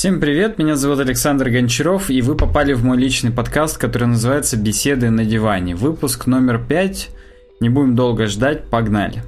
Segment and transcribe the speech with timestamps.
[0.00, 4.56] Всем привет, меня зовут Александр Гончаров, и вы попали в мой личный подкаст, который называется
[4.56, 5.76] «Беседы на диване».
[5.76, 7.10] Выпуск номер пять.
[7.60, 9.22] Не будем долго ждать, погнали.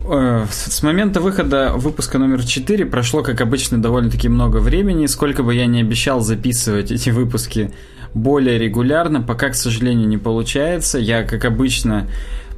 [0.00, 5.06] Э, с момента выхода выпуска номер 4 прошло, как обычно, довольно-таки много времени.
[5.06, 7.72] Сколько бы я ни обещал записывать эти выпуски
[8.12, 10.98] более регулярно, пока, к сожалению, не получается.
[10.98, 12.10] Я, как обычно,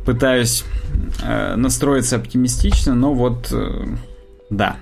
[0.05, 0.65] пытаюсь
[1.23, 3.85] э, настроиться оптимистично, но вот э,
[4.51, 4.77] да.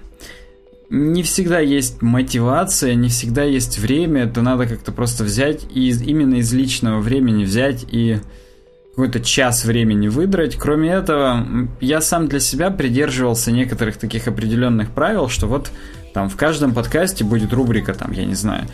[0.91, 6.37] Не всегда есть мотивация, не всегда есть время, это надо как-то просто взять и именно
[6.37, 8.21] из личного времени взять и
[8.91, 10.57] какой-то час времени выдрать.
[10.57, 11.47] Кроме этого,
[11.81, 15.71] я сам для себя придерживался некоторых таких определенных правил, что вот
[16.15, 18.67] там в каждом подкасте будет рубрика, там, я не знаю,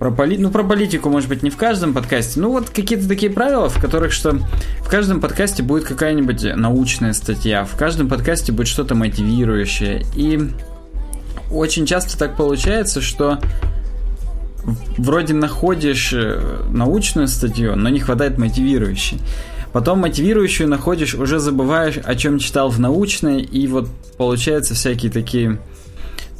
[0.00, 0.38] про поли...
[0.38, 2.40] Ну, про политику, может быть, не в каждом подкасте.
[2.40, 4.32] Ну, вот какие-то такие правила, в которых что
[4.78, 10.06] в каждом подкасте будет какая-нибудь научная статья, в каждом подкасте будет что-то мотивирующее.
[10.16, 10.40] И
[11.50, 13.40] очень часто так получается, что
[14.96, 19.20] вроде находишь э, научную статью, но не хватает мотивирующей.
[19.74, 25.58] Потом мотивирующую находишь, уже забываешь, о чем читал в научной, и вот получается всякие такие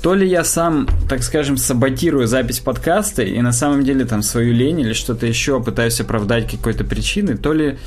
[0.03, 4.55] то ли я сам, так скажем, саботирую запись подкаста и на самом деле там свою
[4.55, 7.79] лень или что-то еще пытаюсь оправдать какой-то причиной, то ли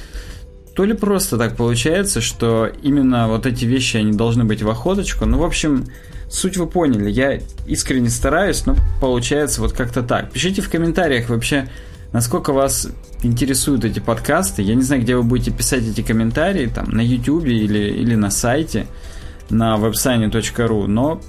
[0.75, 5.25] то ли просто так получается, что именно вот эти вещи, они должны быть в охоточку.
[5.25, 5.85] Ну, в общем,
[6.29, 7.11] суть вы поняли.
[7.11, 10.31] Я искренне стараюсь, но получается вот как-то так.
[10.31, 11.69] Пишите в комментариях вообще,
[12.11, 12.87] насколько вас
[13.21, 14.63] интересуют эти подкасты.
[14.63, 18.31] Я не знаю, где вы будете писать эти комментарии, там, на YouTube или, или на
[18.31, 18.87] сайте,
[19.51, 21.21] на website.ru, но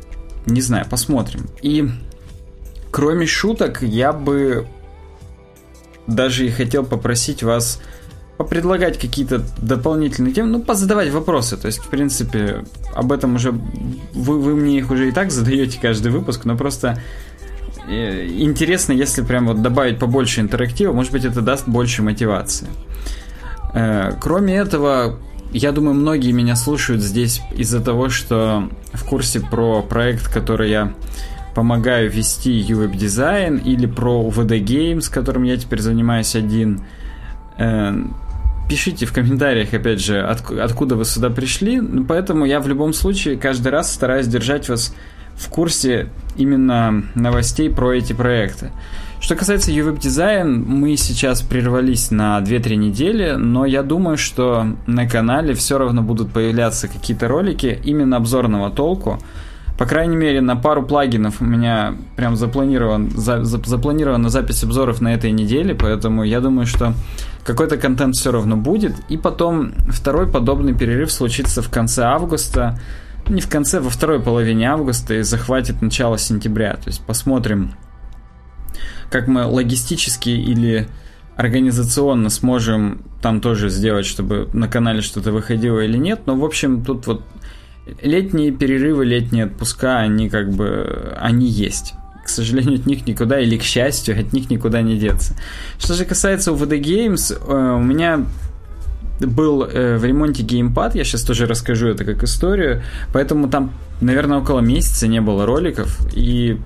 [0.47, 1.49] не знаю, посмотрим.
[1.63, 1.89] И
[2.91, 4.67] кроме шуток, я бы
[6.07, 7.81] даже и хотел попросить вас
[8.37, 11.57] попредлагать какие-то дополнительные темы, ну, позадавать вопросы.
[11.57, 12.65] То есть, в принципе,
[12.95, 17.01] об этом уже вы, вы мне их уже и так задаете каждый выпуск, но просто
[17.89, 22.69] э, интересно, если прям вот добавить побольше интерактива, может быть, это даст больше мотивации.
[23.73, 25.21] Э, кроме этого,
[25.53, 30.95] я думаю, многие меня слушают здесь из-за того, что в курсе про проект, который я
[31.55, 36.81] помогаю вести UWeb дизайн или про VD Games, которым я теперь занимаюсь один.
[37.59, 37.95] Э,
[38.69, 41.81] пишите в комментариях, опять же, от, откуда вы сюда пришли.
[42.09, 44.95] Поэтому я в любом случае каждый раз стараюсь держать вас
[45.37, 48.71] в курсе именно новостей про эти проекты.
[49.25, 55.09] Что касается UWeb дизайн, мы сейчас прервались на 2-3 недели, но я думаю, что на
[55.09, 59.19] канале все равно будут появляться какие-то ролики именно обзорного толку.
[59.79, 65.01] По крайней мере, на пару плагинов у меня прям запланирован, за, за, запланирована запись обзоров
[65.01, 66.93] на этой неделе, поэтому я думаю, что
[67.45, 68.93] какой-то контент все равно будет.
[69.09, 72.79] И потом второй подобный перерыв случится в конце августа,
[73.27, 76.75] не в конце, во второй половине августа и захватит начало сентября.
[76.75, 77.73] То есть посмотрим,
[79.11, 80.89] как мы логистически или
[81.37, 86.23] организационно сможем там тоже сделать, чтобы на канале что-то выходило или нет.
[86.27, 87.23] Но, в общем, тут вот
[88.03, 91.95] летние перерывы, летние отпуска, они как бы, они есть.
[92.25, 95.37] К сожалению, от них никуда, или к счастью, от них никуда не деться.
[95.79, 98.25] Что же касается UVD Games, э, у меня
[99.21, 102.83] был э, в ремонте геймпад, я сейчас тоже расскажу это как историю,
[103.13, 106.59] поэтому там, наверное, около месяца не было роликов, и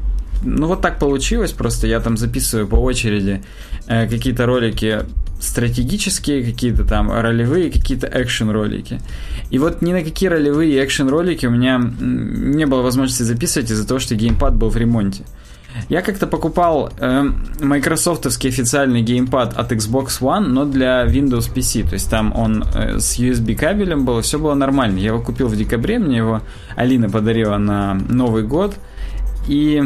[0.43, 3.43] ну вот так получилось, просто я там записываю по очереди
[3.87, 5.05] э, какие-то ролики
[5.41, 9.01] стратегические, какие-то там ролевые, какие-то экшен ролики.
[9.51, 13.87] И вот ни на какие ролевые экшен ролики у меня не было возможности записывать из-за
[13.87, 15.25] того, что геймпад был в ремонте.
[15.89, 21.89] Я как-то покупал э, майкрософтовский официальный геймпад от Xbox One, но для Windows PC.
[21.89, 24.99] То есть там он э, с USB кабелем был, все было нормально.
[24.99, 26.43] Я его купил в декабре, мне его
[26.75, 28.75] Алина подарила на Новый год.
[29.47, 29.83] И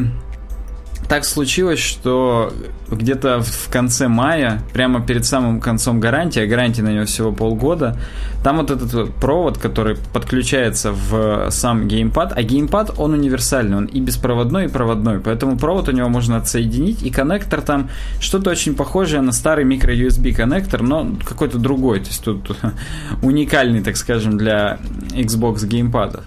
[1.08, 2.52] так случилось, что
[2.90, 7.98] где-то в конце мая, прямо перед самым концом гарантии, а гарантия на него всего полгода,
[8.42, 13.84] там вот этот вот провод, который подключается в сам геймпад, а геймпад, он универсальный, он
[13.86, 17.90] и беспроводной, и проводной, поэтому провод у него можно отсоединить, и коннектор там
[18.20, 22.56] что-то очень похожее на старый микро-USB коннектор, но какой-то другой, то есть тут
[23.22, 24.78] уникальный, так скажем, для
[25.10, 26.24] Xbox геймпадов.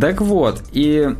[0.00, 1.14] Так вот, и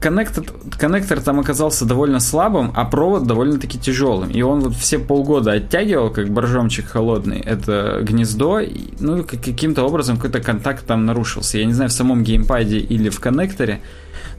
[0.00, 0.44] коннектор,
[0.78, 4.30] коннектор там оказался довольно слабым, а провод довольно-таки тяжелым.
[4.30, 8.60] И он вот все полгода оттягивал, как боржомчик холодный, это гнездо.
[8.60, 11.58] И, ну, каким-то образом какой-то контакт там нарушился.
[11.58, 13.80] Я не знаю, в самом геймпаде или в коннекторе.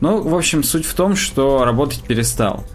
[0.01, 2.65] Но, в общем, суть в том, что работать перестал.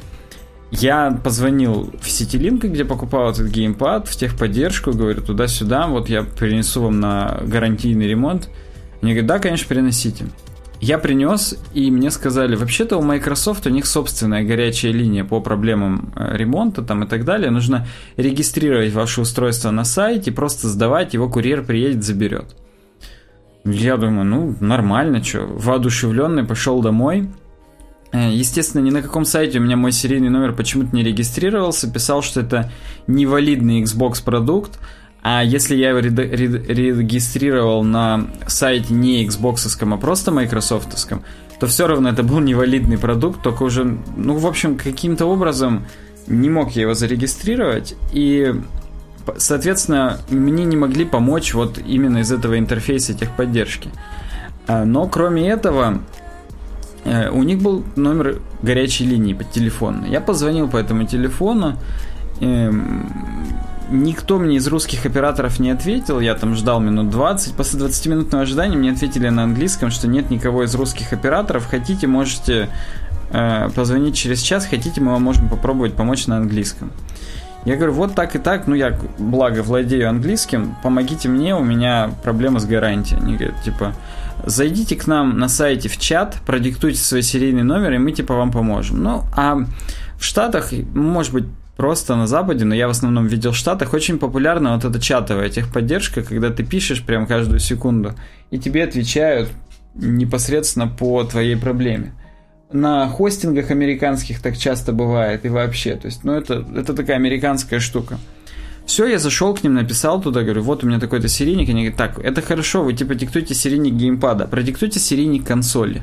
[0.70, 6.82] Я позвонил в Ситилинк, где покупал этот геймпад, в техподдержку, говорю, туда-сюда, вот я принесу
[6.82, 8.48] вам на гарантийный ремонт.
[9.02, 10.26] Они говорят, да, конечно, переносите.
[10.80, 16.12] Я принес, и мне сказали, вообще-то у Microsoft у них собственная горячая линия по проблемам
[16.16, 17.50] э, ремонта там и так далее.
[17.50, 17.86] Нужно
[18.16, 22.56] регистрировать ваше устройство на сайте, просто сдавать, его курьер приедет, заберет.
[23.64, 25.40] Я думаю, ну, нормально, что.
[25.40, 27.28] Воодушевленный, пошел домой.
[28.12, 31.92] Э, естественно, ни на каком сайте у меня мой серийный номер почему-то не регистрировался.
[31.92, 32.72] Писал, что это
[33.06, 34.78] невалидный Xbox продукт.
[35.22, 40.96] А если я его регистрировал на сайте не Xbox, а просто Microsoft,
[41.58, 45.84] то все равно это был невалидный продукт, только уже, ну, в общем, каким-то образом
[46.26, 48.54] не мог я его зарегистрировать, и,
[49.36, 53.90] соответственно, мне не могли помочь вот именно из этого интерфейса техподдержки.
[54.66, 56.00] А, но кроме этого,
[57.04, 60.06] э, у них был номер горячей линии по телефону.
[60.06, 61.76] Я позвонил по этому телефону,
[62.40, 63.06] эм,
[63.90, 67.54] никто мне из русских операторов не ответил, я там ждал минут 20.
[67.54, 71.66] После 20-минутного ожидания мне ответили на английском, что нет никого из русских операторов.
[71.66, 72.68] Хотите, можете
[73.30, 76.92] э, позвонить через час, хотите, мы вам можем попробовать помочь на английском.
[77.64, 82.10] Я говорю, вот так и так, ну я, благо, владею английским, помогите мне, у меня
[82.22, 83.20] проблема с гарантией.
[83.20, 83.92] Они говорят, типа,
[84.46, 88.50] зайдите к нам на сайте в чат, продиктуйте свой серийный номер, и мы, типа, вам
[88.50, 89.02] поможем.
[89.02, 89.58] Ну, а
[90.18, 91.44] в Штатах, может быть,
[91.80, 95.48] просто на Западе, но я в основном видел в Штатах, очень популярна вот эта чатовая
[95.48, 98.12] техподдержка, когда ты пишешь прям каждую секунду,
[98.50, 99.48] и тебе отвечают
[99.94, 102.12] непосредственно по твоей проблеме.
[102.70, 105.96] На хостингах американских так часто бывает и вообще.
[105.96, 108.18] То есть, ну, это, это такая американская штука.
[108.84, 111.70] Все, я зашел к ним, написал туда, говорю, вот у меня такой-то серийник.
[111.70, 116.02] Они говорят, так, это хорошо, вы типа диктуйте серийник геймпада, продиктуйте серийник консоли.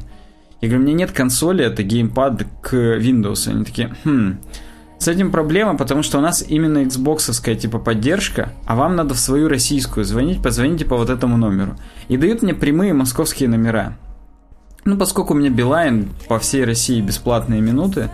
[0.60, 3.48] Я говорю, у меня нет консоли, это геймпад к Windows.
[3.48, 4.40] Они такие, хм,
[5.00, 9.20] с этим проблема, потому что у нас именно Xbox типа поддержка, а вам надо в
[9.20, 11.76] свою российскую звонить, позвоните по вот этому номеру.
[12.08, 13.98] И дают мне прямые московские номера.
[14.86, 18.10] Ну, поскольку у меня Билайн по всей России бесплатные минуты,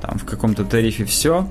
[0.00, 1.48] там в каком-то тарифе все,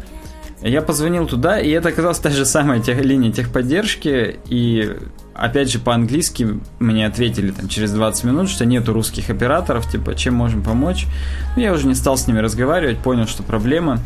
[0.61, 4.95] я позвонил туда, и это оказалась та же самая тех, линия техподдержки, и
[5.33, 10.35] опять же по-английски мне ответили там через 20 минут, что нету русских операторов, типа, чем
[10.35, 11.07] можем помочь.
[11.55, 13.99] Ну, я уже не стал с ними разговаривать, понял, что проблема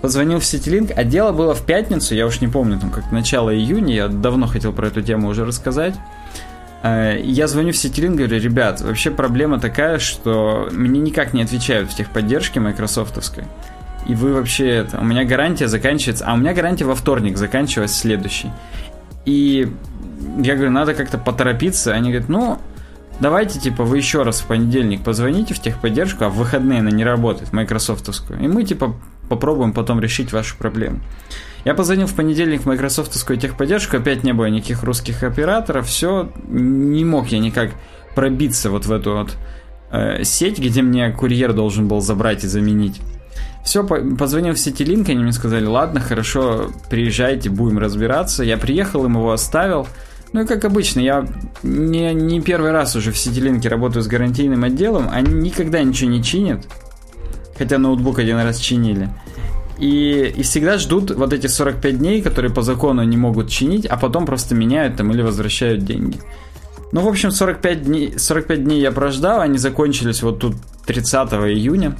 [0.00, 3.54] позвонил в Ситилинк, а дело было в пятницу, я уж не помню, там как начало
[3.54, 5.94] июня, я давно хотел про эту тему уже рассказать.
[6.82, 11.90] Э, я звоню в Ситилинк, говорю, ребят, вообще проблема такая, что мне никак не отвечают
[11.90, 13.44] в техподдержке майкрософтовской.
[14.06, 14.86] И вы вообще.
[14.98, 16.24] У меня гарантия заканчивается...
[16.26, 18.50] А у меня гарантия во вторник заканчивается следующий.
[19.26, 19.70] И
[20.38, 21.92] я говорю, надо как-то поторопиться.
[21.92, 22.58] Они говорят, ну,
[23.20, 27.04] давайте, типа, вы еще раз в понедельник позвоните в техподдержку, а в выходные она не
[27.04, 28.40] работает, майкрософтовскую.
[28.40, 28.94] И мы, типа,
[29.30, 31.00] попробуем потом решить вашу проблему.
[31.64, 37.04] Я позвонил в понедельник в майкрософтовскую техподдержку, опять не было никаких русских операторов, все, не
[37.04, 37.70] мог я никак
[38.14, 39.36] пробиться вот в эту вот
[39.92, 43.00] э, сеть, где мне курьер должен был забрать и заменить.
[43.64, 48.42] Все, позвонил в Ситилинк, они мне сказали, ладно, хорошо, приезжайте, будем разбираться.
[48.42, 49.86] Я приехал, им его оставил.
[50.32, 51.26] Ну и как обычно, я
[51.62, 56.22] не, не первый раз уже в Ситилинке работаю с гарантийным отделом, они никогда ничего не
[56.22, 56.66] чинят,
[57.60, 59.10] хотя ноутбук один раз чинили.
[59.78, 63.98] И, и всегда ждут вот эти 45 дней, которые по закону не могут чинить, а
[63.98, 66.18] потом просто меняют там или возвращают деньги.
[66.92, 70.54] Ну, в общем, 45 дней, 45 дней я прождал, они закончились вот тут
[70.86, 71.96] 30 июня.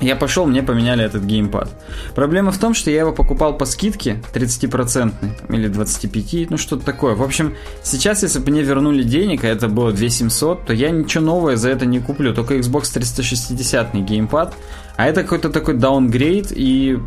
[0.00, 1.70] Я пошел, мне поменяли этот геймпад.
[2.14, 5.12] Проблема в том, что я его покупал по скидке 30%
[5.48, 7.14] или 25%, ну что-то такое.
[7.14, 11.24] В общем, сейчас, если бы мне вернули денег, а это было 2700, то я ничего
[11.24, 12.34] новое за это не куплю.
[12.34, 14.54] Только Xbox 360 геймпад.
[14.96, 16.98] А это какой-то такой даунгрейд, и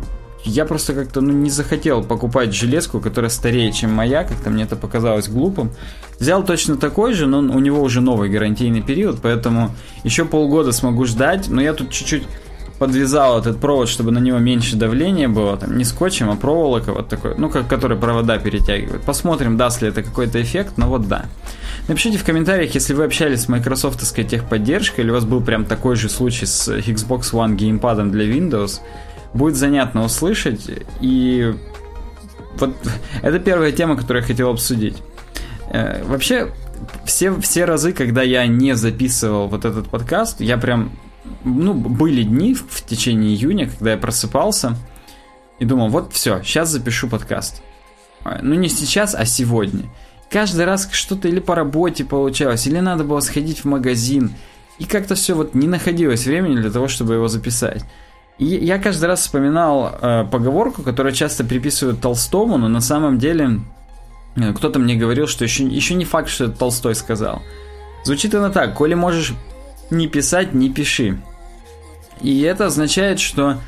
[0.44, 4.76] я просто как-то ну, не захотел покупать железку, которая старее, чем моя, как-то мне это
[4.76, 5.70] показалось глупым.
[6.18, 11.04] Взял точно такой же, но у него уже новый гарантийный период, поэтому еще полгода смогу
[11.04, 12.24] ждать, но я тут чуть-чуть
[12.80, 17.08] подвязал этот провод, чтобы на него меньше давления было, там не скотчем, а проволока вот
[17.08, 19.02] такой, ну, как, который провода перетягивает.
[19.02, 21.26] Посмотрим, даст ли это какой-то эффект, но вот да.
[21.88, 25.94] Напишите в комментариях, если вы общались с майкрософтовской техподдержкой, или у вас был прям такой
[25.94, 28.80] же случай с Xbox One геймпадом для Windows.
[29.34, 30.70] Будет занятно услышать,
[31.02, 31.54] и
[32.56, 32.74] вот
[33.22, 34.96] это первая тема, которую я хотел обсудить.
[35.70, 36.50] Э, вообще,
[37.04, 40.92] все, все разы, когда я не записывал вот этот подкаст, я прям
[41.44, 44.76] ну, были дни в, течение июня, когда я просыпался
[45.58, 47.62] и думал, вот все, сейчас запишу подкаст.
[48.24, 49.84] А, ну, не сейчас, а сегодня.
[50.30, 54.32] Каждый раз что-то или по работе получалось, или надо было сходить в магазин.
[54.78, 57.84] И как-то все вот не находилось времени для того, чтобы его записать.
[58.38, 63.60] И я каждый раз вспоминал э, поговорку, которую часто приписывают Толстому, но на самом деле
[64.36, 67.42] э, кто-то мне говорил, что еще, еще не факт, что это Толстой сказал.
[68.04, 69.34] Звучит она так, коли можешь
[69.90, 71.20] не писать, не пиши.
[72.20, 73.58] И это означает, что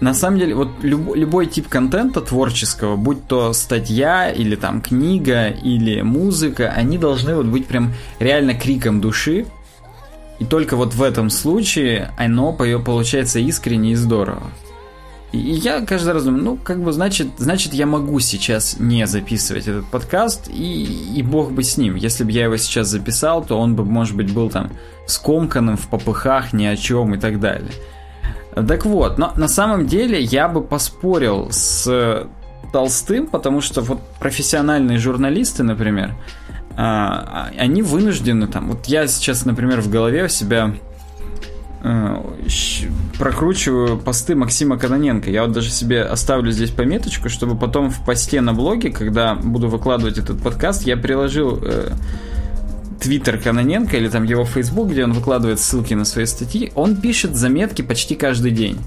[0.00, 5.48] на самом деле, вот люб, любой тип контента творческого, будь то статья или там книга
[5.48, 9.46] или музыка, они должны вот быть прям реально криком души.
[10.38, 14.52] И только вот в этом случае оно получается искренне и здорово.
[15.32, 19.68] И я каждый раз думаю, ну, как бы, значит, значит, я могу сейчас не записывать
[19.68, 20.84] этот подкаст, и,
[21.16, 21.96] и бог бы с ним.
[21.96, 24.70] Если бы я его сейчас записал, то он бы, может быть, был там
[25.06, 27.72] скомканным в попыхах, ни о чем и так далее.
[28.54, 32.26] Так вот, но на самом деле я бы поспорил с
[32.72, 36.14] Толстым, потому что вот профессиональные журналисты, например,
[36.76, 38.68] а, они вынуждены там.
[38.68, 40.74] Вот я сейчас, например, в голове у себя
[43.18, 45.30] прокручиваю посты Максима Каноненко.
[45.30, 49.68] Я вот даже себе оставлю здесь пометочку, чтобы потом в посте на блоге, когда буду
[49.68, 51.92] выкладывать этот подкаст, я приложил э,
[53.00, 57.36] твиттер Каноненко или там его фейсбук, где он выкладывает ссылки на свои статьи, он пишет
[57.36, 58.78] заметки почти каждый день.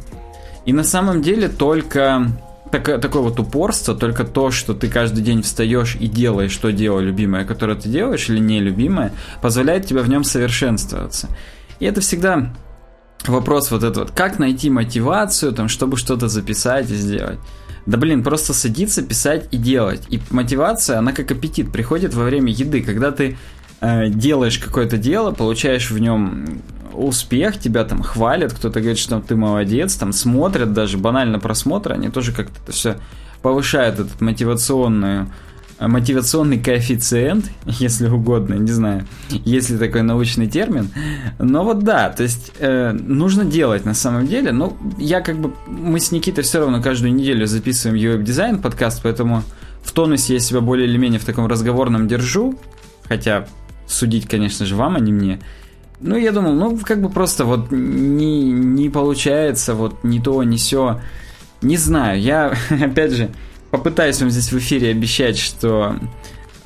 [0.65, 2.27] И на самом деле только
[2.71, 6.99] так, такое вот упорство, только то, что ты каждый день встаешь и делаешь то дело
[6.99, 11.29] любимое, которое ты делаешь, или нелюбимое, позволяет тебе в нем совершенствоваться.
[11.79, 12.53] И это всегда
[13.27, 17.39] вопрос вот этот вот, как найти мотивацию, там, чтобы что-то записать и сделать.
[17.85, 20.03] Да блин, просто садиться, писать и делать.
[20.09, 23.37] И мотивация, она как аппетит, приходит во время еды, когда ты
[23.81, 26.61] Э, делаешь какое-то дело, получаешь в нем
[26.93, 32.09] успех, тебя там хвалят, кто-то говорит, что ты молодец, там смотрят даже банально просмотры, они
[32.09, 32.97] тоже как-то это все
[33.41, 35.31] повышают этот мотивационную
[35.87, 40.89] мотивационный коэффициент, если угодно, не знаю, есть ли такой научный термин.
[41.39, 44.51] Но вот да, то есть э, нужно делать на самом деле.
[44.51, 49.01] Ну, я как бы, мы с Никитой все равно каждую неделю записываем UX дизайн подкаст,
[49.03, 49.43] поэтому
[49.83, 52.55] в тонусе я себя более или менее в таком разговорном держу.
[53.07, 53.47] Хотя
[53.87, 55.39] судить, конечно же, вам, а не мне.
[55.99, 60.57] Ну, я думал, ну, как бы просто вот не, не получается, вот не то, не
[60.57, 60.99] все.
[61.61, 63.29] Не знаю, я, опять же,
[63.71, 65.95] попытаюсь вам здесь в эфире обещать, что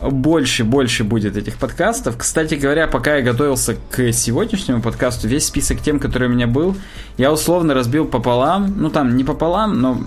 [0.02, 2.18] больше, больше будет этих подкастов.
[2.18, 6.76] Кстати говоря, пока я готовился к сегодняшнему подкасту, весь список тем, который у меня был,
[7.18, 8.74] я условно разбил пополам.
[8.78, 10.04] Ну, там, не пополам, но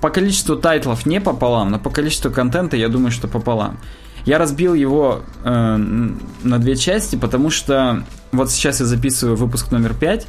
[0.00, 3.78] по количеству тайтлов не пополам, но по количеству контента я думаю, что пополам.
[4.24, 9.94] Я разбил его э, на две части, потому что вот сейчас я записываю выпуск номер
[9.94, 10.26] 5,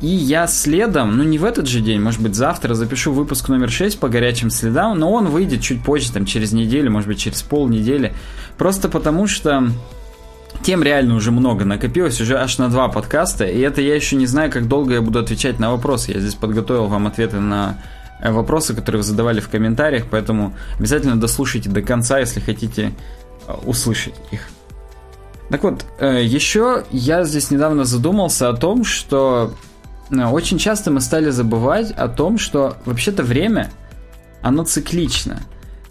[0.00, 3.70] и я следом, ну не в этот же день, может быть завтра, запишу выпуск номер
[3.70, 7.42] 6 по горячим следам, но он выйдет чуть позже, там через неделю, может быть через
[7.42, 8.14] полнедели.
[8.58, 9.68] Просто потому что
[10.62, 14.26] тем реально уже много накопилось, уже аж на два подкаста, и это я еще не
[14.26, 16.12] знаю, как долго я буду отвечать на вопросы.
[16.12, 17.78] Я здесь подготовил вам ответы на
[18.20, 22.92] Э, вопросы, которые вы задавали в комментариях, поэтому обязательно дослушайте до конца, если хотите
[23.46, 24.48] э, услышать их.
[25.50, 29.52] Так вот, э, еще я здесь недавно задумался о том, что
[30.10, 33.70] очень часто мы стали забывать о том, что вообще-то время,
[34.42, 35.40] оно циклично.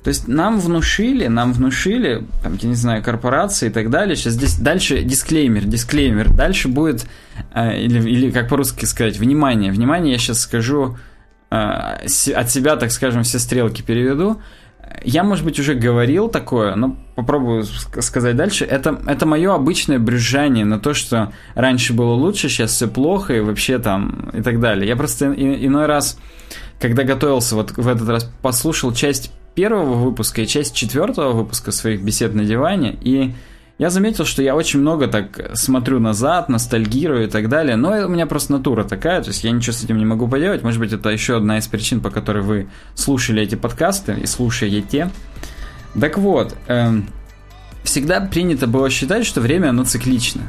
[0.03, 4.15] То есть нам внушили, нам внушили, там, я не знаю, корпорации и так далее.
[4.15, 6.29] Сейчас здесь дальше дисклеймер, дисклеймер.
[6.31, 7.07] Дальше будет,
[7.55, 9.71] или, или как по-русски сказать, внимание.
[9.71, 10.95] Внимание, я сейчас скажу
[11.51, 12.05] Э,
[12.35, 14.41] от себя, так скажем, все стрелки переведу.
[15.03, 18.65] Я, может быть, уже говорил такое, но попробую сказать дальше.
[18.65, 23.39] Это, это мое обычное брюзжание на то, что раньше было лучше, сейчас все плохо и
[23.39, 24.87] вообще там и так далее.
[24.87, 26.17] Я просто иной раз,
[26.79, 32.01] когда готовился, вот в этот раз послушал часть первого выпуска и часть четвертого выпуска своих
[32.01, 33.33] бесед на диване, и
[33.77, 38.07] я заметил, что я очень много так смотрю назад, ностальгирую и так далее, но у
[38.07, 40.63] меня просто натура такая, то есть я ничего с этим не могу поделать.
[40.63, 45.09] Может быть, это еще одна из причин, по которой вы слушали эти подкасты и слушаете.
[45.99, 47.07] Так вот, эм,
[47.83, 50.43] всегда принято было считать, что время оно циклично.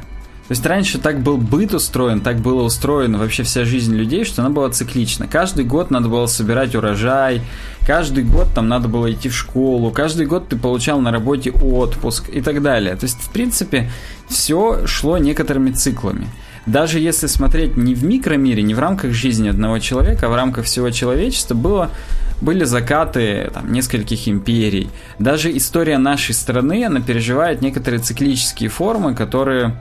[0.47, 4.41] То есть раньше так был быт устроен, так было устроена вообще вся жизнь людей, что
[4.41, 5.27] она была циклична.
[5.27, 7.41] Каждый год надо было собирать урожай,
[7.85, 12.29] каждый год там надо было идти в школу, каждый год ты получал на работе отпуск
[12.29, 12.95] и так далее.
[12.95, 13.91] То есть, в принципе,
[14.29, 16.27] все шло некоторыми циклами.
[16.65, 20.65] Даже если смотреть не в микромире, не в рамках жизни одного человека, а в рамках
[20.65, 21.91] всего человечества, было
[22.39, 24.89] были закаты там, нескольких империй.
[25.17, 29.75] Даже история нашей страны, она переживает некоторые циклические формы, которые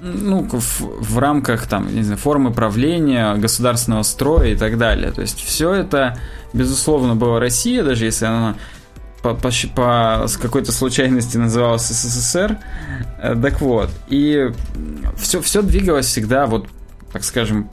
[0.00, 5.10] ну, в, в рамках там, не знаю, формы правления, государственного строя и так далее.
[5.12, 6.18] То есть все это,
[6.52, 8.56] безусловно, была Россия, даже если она
[9.22, 12.58] по, по, по с какой-то случайности называлась СССР.
[13.20, 14.50] Э, так вот, и
[15.16, 16.68] все, все двигалось всегда, вот,
[17.12, 17.70] так скажем,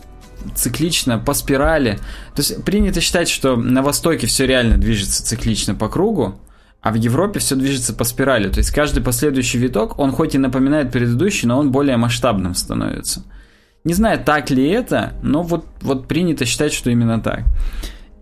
[0.55, 2.00] циклично, по спирали.
[2.36, 6.36] То есть принято считать, что на Востоке все реально движется циклично по кругу,
[6.86, 8.48] а в Европе все движется по спирали.
[8.48, 13.24] То есть каждый последующий виток, он хоть и напоминает предыдущий, но он более масштабным становится.
[13.84, 17.42] Не знаю, так ли это, но вот, вот принято считать, что именно так.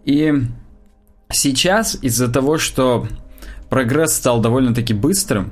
[0.05, 0.33] И
[1.29, 3.05] сейчас из-за того, что
[3.69, 5.51] прогресс стал довольно-таки быстрым,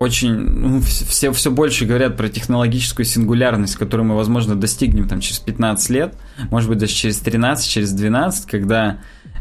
[0.00, 5.38] очень, ну, все, все больше говорят про технологическую сингулярность, которую мы, возможно, достигнем там через
[5.38, 6.16] 15 лет,
[6.50, 8.98] может быть, даже через 13, через 12, когда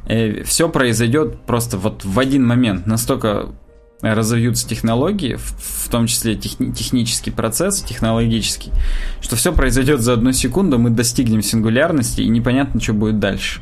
[0.07, 2.85] э, все произойдет просто вот в один момент.
[2.85, 3.49] Настолько
[4.01, 8.71] разовьются технологии, в, в том числе техни, технический процесс, технологический,
[9.21, 13.61] что все произойдет за одну секунду, мы достигнем сингулярности, и непонятно, что будет дальше.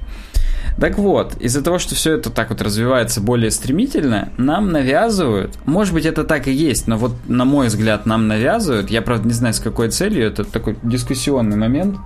[0.80, 5.94] Так вот, из-за того, что все это так вот развивается более стремительно, нам навязывают, может
[5.94, 9.34] быть это так и есть, но вот на мой взгляд нам навязывают, я правда не
[9.34, 11.98] знаю с какой целью, это такой дискуссионный момент,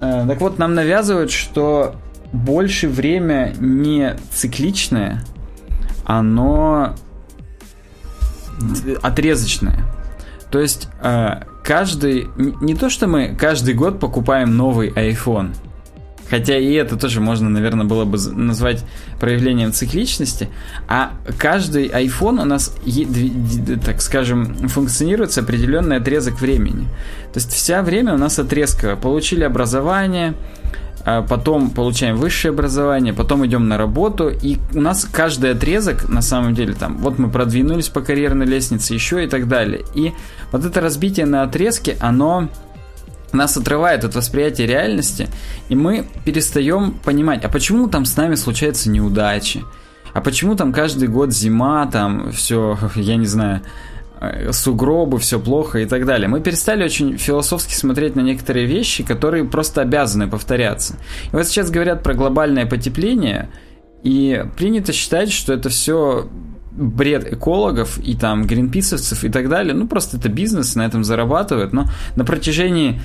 [0.00, 1.96] э, так вот нам навязывают, что
[2.32, 5.24] больше время не цикличное,
[6.04, 6.94] оно
[9.02, 9.84] отрезочное.
[10.50, 15.54] То есть э, каждый, не то что мы каждый год покупаем новый iPhone,
[16.30, 18.84] Хотя и это тоже можно, наверное, было бы назвать
[19.18, 20.48] проявлением цикличности.
[20.86, 22.74] А каждый iPhone у нас,
[23.84, 26.84] так скажем, функционирует с определенный отрезок времени.
[27.32, 28.96] То есть вся время у нас отрезковая.
[28.96, 30.34] Получили образование,
[31.28, 36.54] потом получаем высшее образование, потом идем на работу, и у нас каждый отрезок, на самом
[36.54, 39.84] деле, там, вот мы продвинулись по карьерной лестнице, еще и так далее.
[39.94, 40.12] И
[40.52, 42.48] вот это разбитие на отрезки, оно
[43.32, 45.28] нас отрывает от восприятия реальности,
[45.68, 49.64] и мы перестаем понимать, а почему там с нами случаются неудачи,
[50.14, 53.62] а почему там каждый год зима, там все, я не знаю,
[54.50, 56.28] сугробы, все плохо и так далее.
[56.28, 60.96] Мы перестали очень философски смотреть на некоторые вещи, которые просто обязаны повторяться.
[61.32, 63.48] И вот сейчас говорят про глобальное потепление,
[64.02, 66.28] и принято считать, что это все
[66.70, 69.74] бред экологов и там гринписовцев и так далее.
[69.74, 71.72] Ну, просто это бизнес, на этом зарабатывают.
[71.72, 73.00] Но на протяжении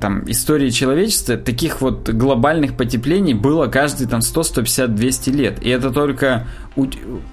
[0.00, 5.62] там, истории человечества таких вот глобальных потеплений было каждые там 100, 150, 200 лет.
[5.62, 6.46] И это только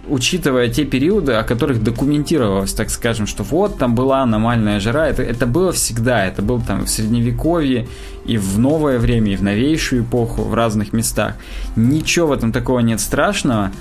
[0.07, 5.07] учитывая те периоды, о которых документировалось, так скажем, что вот там была аномальная жара.
[5.07, 6.25] Это, это было всегда.
[6.25, 7.87] Это было там в средневековье
[8.25, 11.35] и в новое время, и в новейшую эпоху в разных местах.
[11.75, 13.71] Ничего в этом такого нет страшного.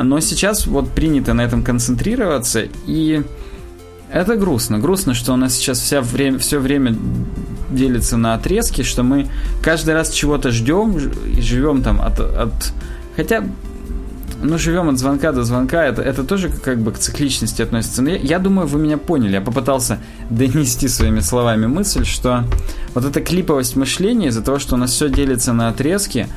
[0.00, 3.22] Но сейчас вот принято на этом концентрироваться, и
[4.10, 4.78] это грустно.
[4.78, 6.96] Грустно, что у нас сейчас вся время, все время
[7.74, 9.28] делится на отрезки, что мы
[9.62, 12.72] каждый раз чего-то ждем и живем там от, от...
[13.16, 13.44] Хотя
[14.44, 18.02] ну, живем от звонка до звонка, это, это тоже как бы к цикличности относится.
[18.02, 19.32] Но я, я думаю, вы меня поняли.
[19.32, 22.44] Я попытался донести своими словами мысль, что
[22.94, 26.28] вот эта клиповость мышления из-за того, что у нас все делится на отрезки,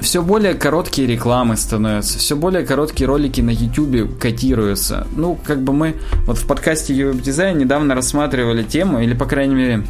[0.00, 5.06] все более короткие рекламы становятся, все более короткие ролики на YouTube котируются.
[5.16, 9.54] Ну, как бы мы вот в подкасте YouTube Design недавно рассматривали тему, или, по крайней
[9.54, 9.84] мере,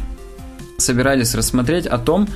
[0.77, 2.27] собирались рассмотреть о том,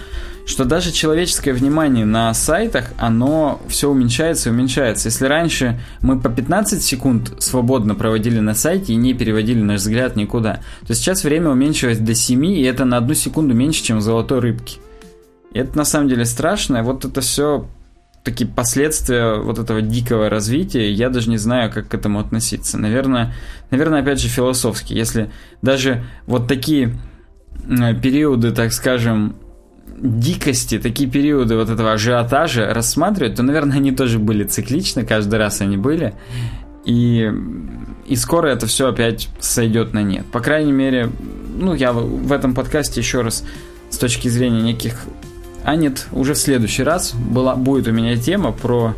[0.46, 5.10] что даже человеческое внимание на сайтах, оно все уменьшается и уменьшается.
[5.10, 10.16] Если раньше мы по 15 секунд свободно проводили на сайте и не переводили наш взгляд
[10.16, 14.40] никуда, то сейчас время уменьшилось до 7, и это на одну секунду меньше, чем золотой
[14.40, 14.80] рыбки.
[15.54, 16.82] И это на самом деле страшно.
[16.82, 17.68] Вот это все
[18.24, 22.78] такие последствия вот этого дикого развития, я даже не знаю, как к этому относиться.
[22.78, 23.34] Наверное,
[23.72, 24.94] наверное, опять же, философски.
[24.94, 26.96] Если даже вот такие
[27.94, 29.36] периоды, так скажем,
[29.98, 35.62] дикости, такие периоды вот этого ажиотажа рассматривать, то, наверное, они тоже были цикличны, каждый раз
[35.62, 36.14] они были.
[36.86, 37.32] И,
[38.08, 40.26] и скоро это все опять сойдет на нет.
[40.32, 41.10] По крайней мере,
[41.58, 43.44] ну, я в этом подкасте еще раз
[43.90, 45.06] с точки зрения неких
[45.64, 48.96] а нет, уже в следующий раз была, будет у меня тема про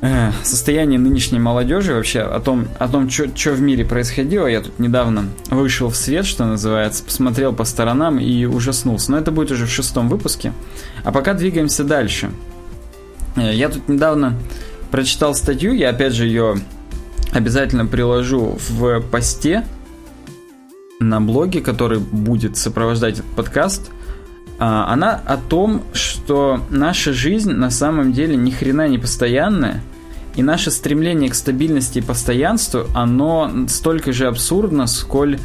[0.00, 4.46] э, состояние нынешней молодежи, вообще о том, о том что в мире происходило.
[4.46, 9.10] Я тут недавно вышел в свет, что называется, посмотрел по сторонам и ужаснулся.
[9.12, 10.52] Но это будет уже в шестом выпуске.
[11.04, 12.30] А пока двигаемся дальше.
[13.36, 14.34] Э, я тут недавно
[14.90, 16.56] прочитал статью, я опять же ее
[17.32, 19.64] обязательно приложу в посте
[21.00, 23.90] на блоге, который будет сопровождать этот подкаст.
[24.58, 29.82] А, она о том, что наша жизнь на самом деле ни хрена не постоянная,
[30.34, 35.38] и наше стремление к стабильности и постоянству, оно столько же абсурдно, сколь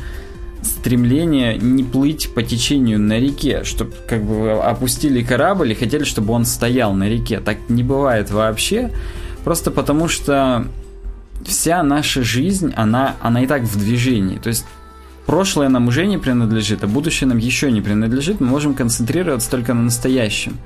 [0.62, 6.34] стремление не плыть по течению на реке, чтобы как бы опустили корабль и хотели, чтобы
[6.34, 7.40] он стоял на реке.
[7.40, 8.92] Так не бывает вообще,
[9.44, 10.68] просто потому что
[11.46, 14.38] вся наша жизнь, она, она и так в движении.
[14.38, 14.66] То есть
[15.26, 19.74] прошлое нам уже не принадлежит, а будущее нам еще не принадлежит, мы можем концентрироваться только
[19.74, 20.58] на настоящем.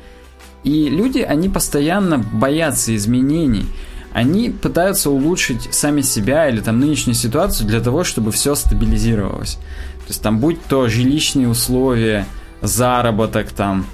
[0.64, 3.66] И люди, они постоянно боятся изменений.
[4.14, 9.56] Они пытаются улучшить сами себя или там нынешнюю ситуацию для того, чтобы все стабилизировалось.
[9.56, 12.26] То есть там будь то жилищные условия,
[12.62, 13.86] заработок там,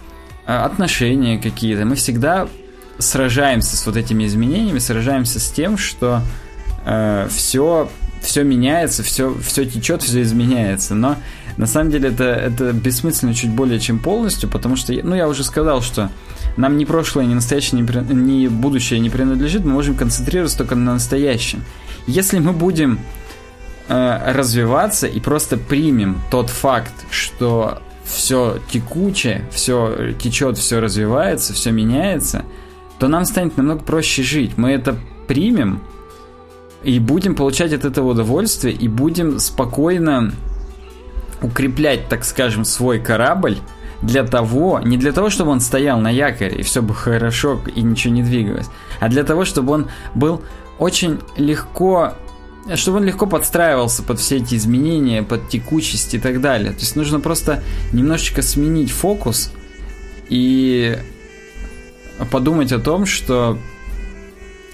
[0.45, 2.47] э, отношения какие-то, мы всегда
[2.99, 6.21] сражаемся с вот этими изменениями, сражаемся с тем, что
[6.85, 7.89] э, все,
[8.21, 10.95] все меняется, все, все течет, все изменяется.
[10.95, 11.17] Но
[11.57, 15.43] на самом деле это, это бессмысленно чуть более чем полностью, потому что, ну, я уже
[15.43, 16.09] сказал, что
[16.57, 20.93] нам ни прошлое, ни настоящее, ни, ни будущее не принадлежит, мы можем концентрироваться только на
[20.93, 21.63] настоящем.
[22.07, 22.99] Если мы будем
[23.87, 31.71] э, развиваться и просто примем тот факт, что все текучее, все течет, все развивается, все
[31.71, 32.43] меняется,
[32.99, 34.57] то нам станет намного проще жить.
[34.57, 34.95] Мы это
[35.27, 35.81] примем
[36.83, 40.31] и будем получать от этого удовольствие, и будем спокойно
[41.41, 43.57] укреплять, так скажем, свой корабль
[44.01, 47.81] для того, не для того, чтобы он стоял на якоре и все бы хорошо и
[47.81, 48.67] ничего не двигалось,
[48.99, 50.41] а для того, чтобы он был
[50.79, 52.13] очень легко
[52.75, 56.71] чтобы он легко подстраивался под все эти изменения, под текучесть и так далее.
[56.73, 59.51] То есть нужно просто немножечко сменить фокус
[60.29, 60.99] и
[62.29, 63.57] подумать о том, что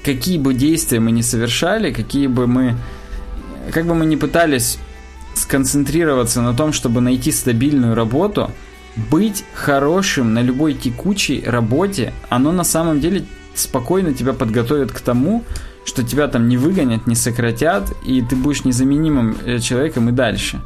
[0.07, 2.77] какие бы действия мы ни совершали, какие бы мы,
[3.73, 4.79] как бы мы ни пытались
[5.35, 8.49] сконцентрироваться на том, чтобы найти стабильную работу,
[9.11, 15.43] быть хорошим на любой текучей работе, оно на самом деле спокойно тебя подготовит к тому,
[15.83, 20.61] что тебя там не выгонят, не сократят, и ты будешь незаменимым э, человеком и дальше.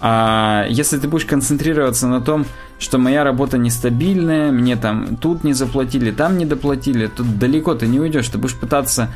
[0.00, 2.46] А если ты будешь концентрироваться на том,
[2.78, 7.86] что моя работа нестабильная, мне там тут не заплатили, там не доплатили, тут далеко ты
[7.86, 9.10] не уйдешь, ты будешь пытаться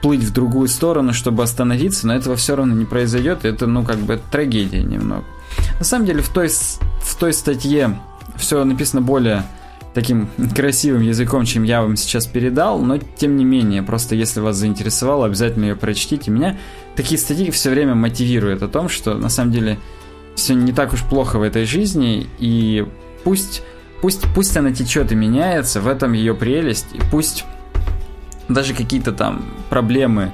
[0.00, 3.98] плыть в другую сторону, чтобы остановиться, но этого все равно не произойдет, это, ну, как
[3.98, 5.24] бы трагедия немного.
[5.78, 8.00] На самом деле, в той, в той статье
[8.36, 9.44] все написано более
[9.94, 14.56] таким красивым языком, чем я вам сейчас передал, но тем не менее, просто если вас
[14.56, 16.30] заинтересовало, обязательно ее прочтите.
[16.30, 16.56] Меня
[16.96, 19.78] такие статьи все время мотивируют о том, что на самом деле
[20.34, 22.86] все не так уж плохо в этой жизни, и
[23.24, 23.62] пусть,
[24.00, 27.44] пусть, пусть она течет и меняется, в этом ее прелесть, и пусть
[28.48, 30.32] даже какие-то там проблемы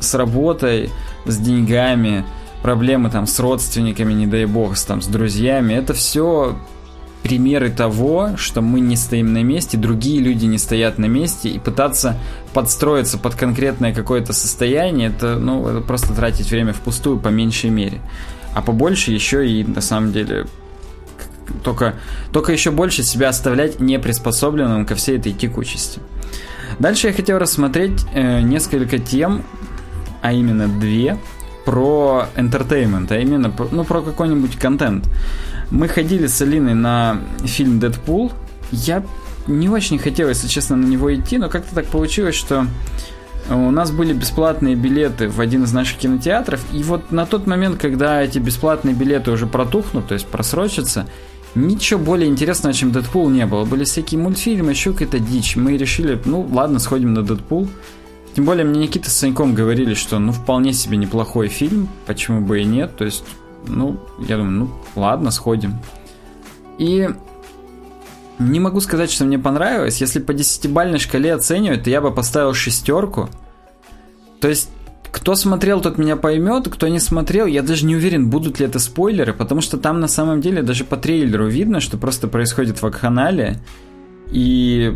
[0.00, 0.90] с работой,
[1.24, 2.24] с деньгами,
[2.62, 6.56] проблемы там с родственниками, не дай бог, с, там, с друзьями, это все
[7.22, 11.58] примеры того, что мы не стоим на месте, другие люди не стоят на месте, и
[11.58, 12.16] пытаться
[12.52, 18.00] подстроиться под конкретное какое-то состояние, это, ну, это просто тратить время впустую по меньшей мере.
[18.58, 20.46] А побольше еще и, на самом деле,
[21.62, 21.94] только,
[22.32, 26.00] только еще больше себя оставлять неприспособленным ко всей этой текучести.
[26.80, 29.44] Дальше я хотел рассмотреть э, несколько тем,
[30.22, 31.18] а именно две,
[31.64, 35.08] про entertainment, а именно ну, про какой-нибудь контент.
[35.70, 38.32] Мы ходили с Алиной на фильм «Дэдпул».
[38.72, 39.04] Я
[39.46, 42.66] не очень хотел, если честно, на него идти, но как-то так получилось, что
[43.50, 47.80] у нас были бесплатные билеты в один из наших кинотеатров, и вот на тот момент,
[47.80, 51.06] когда эти бесплатные билеты уже протухнут, то есть просрочатся,
[51.54, 53.64] ничего более интересного, чем Дэдпул не было.
[53.64, 55.56] Были всякие мультфильмы, еще какая-то дичь.
[55.56, 57.68] Мы решили, ну ладно, сходим на Дэдпул.
[58.34, 62.60] Тем более мне Никита с Саньком говорили, что ну вполне себе неплохой фильм, почему бы
[62.60, 62.96] и нет.
[62.96, 63.24] То есть
[63.66, 65.78] ну, я думаю, ну, ладно, сходим.
[66.78, 67.08] И
[68.38, 70.00] не могу сказать, что мне понравилось.
[70.00, 73.28] Если по десятибальной шкале оценивать, то я бы поставил шестерку.
[74.40, 74.70] То есть,
[75.10, 78.78] кто смотрел, тот меня поймет, кто не смотрел, я даже не уверен, будут ли это
[78.78, 82.82] спойлеры, потому что там на самом деле даже по трейлеру видно, что просто происходит в
[82.82, 83.60] вакханалия.
[84.30, 84.94] И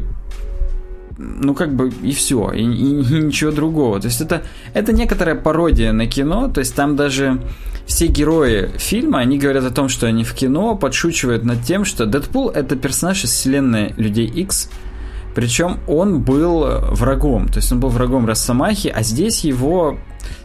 [1.19, 4.01] ну как бы и все, и, и, и ничего другого.
[4.01, 4.43] То есть это,
[4.75, 7.41] это некоторая пародия на кино, то есть там даже
[7.87, 12.07] все герои фильма, они говорят о том, что они в кино подшучивают над тем, что
[12.07, 14.71] Дэдпул это персонаж из вселенной Людей X,
[15.35, 19.99] причем он был врагом, то есть он был врагом Росомахи, а здесь его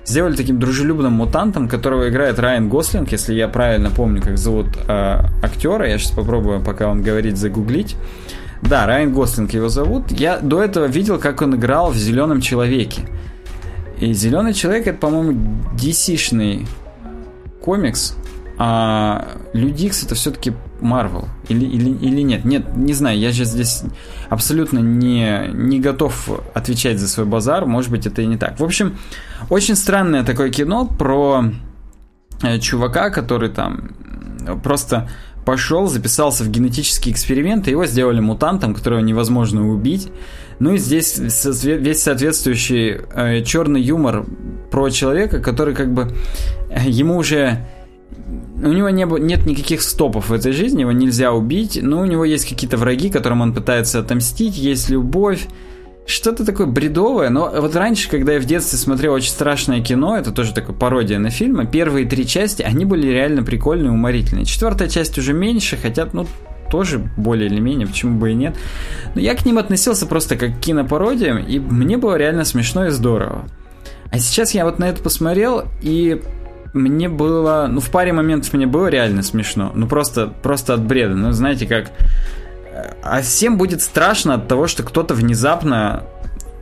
[0.06, 5.20] сделали таким дружелюбным мутантом, которого играет Райан Гослинг, если я правильно помню, как зовут э,
[5.44, 5.88] актера.
[5.88, 7.96] Я сейчас попробую, пока он говорит, загуглить.
[8.62, 10.12] Да, Райан Гослинг его зовут.
[10.12, 13.08] Я до этого видел, как он играл в Зеленом человеке.
[14.00, 16.68] И Зеленый человек это, по-моему, DC-шный
[17.62, 18.16] комикс,
[18.60, 21.28] а Люди Икс это все-таки Марвел.
[21.48, 22.46] Или, или, или нет?
[22.46, 23.84] Нет, не знаю, я же здесь
[24.30, 27.66] абсолютно не, не готов отвечать за свой базар.
[27.66, 28.60] Может быть, это и не так.
[28.60, 28.98] В общем,
[29.50, 31.46] очень странное такое кино про
[32.42, 33.92] э, чувака, который там
[34.64, 35.10] просто
[35.48, 40.10] пошел, записался в генетический эксперимент, и его сделали мутантом, которого невозможно убить.
[40.60, 44.26] Ну и здесь весь соответствующий э, черный юмор
[44.72, 46.12] про человека, который как бы
[46.70, 47.66] э, ему уже
[48.62, 52.26] у него не, нет никаких стопов в этой жизни, его нельзя убить, но у него
[52.26, 55.48] есть какие-то враги, которым он пытается отомстить, есть любовь,
[56.08, 60.32] что-то такое бредовое, но вот раньше, когда я в детстве смотрел очень страшное кино, это
[60.32, 64.46] тоже такая пародия на фильмы, первые три части, они были реально прикольные, уморительные.
[64.46, 66.26] Четвертая часть уже меньше, хотя, ну,
[66.72, 68.56] тоже более или менее, почему бы и нет.
[69.16, 72.90] Но я к ним относился просто как к кинопародиям, и мне было реально смешно и
[72.90, 73.46] здорово.
[74.10, 76.22] А сейчас я вот на это посмотрел, и
[76.74, 79.74] мне было, ну, в паре моментов мне было реально смешно.
[79.76, 81.16] Ну, просто, просто от бреда.
[81.16, 81.92] Ну, знаете, как...
[83.04, 86.04] А всем будет страшно от того, что кто-то внезапно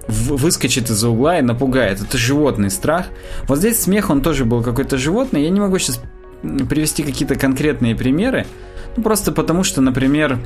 [0.08, 2.01] выскочит из-за угла и напугает.
[2.01, 3.08] Это животный страх.
[3.47, 5.43] Вот здесь смех, он тоже был какой-то животный.
[5.43, 5.99] Я не могу сейчас
[6.41, 8.45] привести какие-то конкретные примеры.
[8.95, 10.39] Ну, просто потому что, например,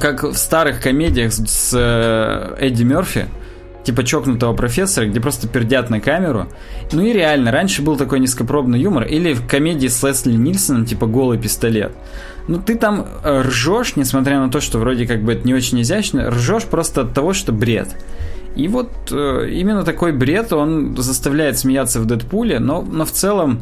[0.00, 3.26] как в старых комедиях с э, Эдди Мерфи,
[3.86, 6.48] типа чокнутого профессора, где просто пердят на камеру.
[6.92, 9.04] Ну и реально, раньше был такой низкопробный юмор.
[9.04, 11.92] Или в комедии с Лесли Нильсоном, типа «Голый пистолет».
[12.48, 15.80] Ну ты там э, ржешь, несмотря на то, что вроде как бы это не очень
[15.82, 17.88] изящно, ржешь просто от того, что бред.
[18.56, 23.60] И вот э, именно такой бред, он заставляет смеяться в Дэдпуле, но, но в целом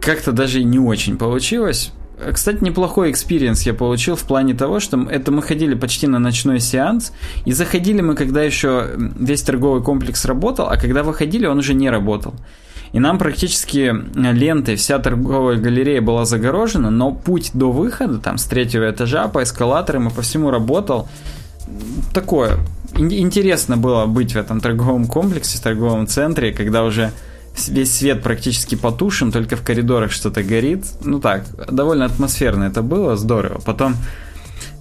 [0.00, 1.92] как-то даже и не очень получилось.
[2.32, 6.60] Кстати, неплохой experience я получил в плане того, что это мы ходили почти на ночной
[6.60, 7.12] сеанс,
[7.44, 11.90] и заходили мы, когда еще весь торговый комплекс работал, а когда выходили, он уже не
[11.90, 12.34] работал.
[12.92, 18.44] И нам практически лентой вся торговая галерея была загорожена, но путь до выхода, там, с
[18.44, 21.08] третьего этажа по эскалаторам и по всему работал.
[22.14, 22.58] Такое.
[22.96, 27.10] Интересно было быть в этом торговом комплексе, в торговом центре, когда уже
[27.68, 30.84] весь свет практически потушен, только в коридорах что-то горит.
[31.02, 33.60] Ну так, довольно атмосферно это было, здорово.
[33.60, 33.96] Потом,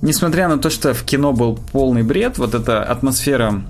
[0.02, 3.64] несмотря на то, что в кино был полный бред, вот эта атмосфера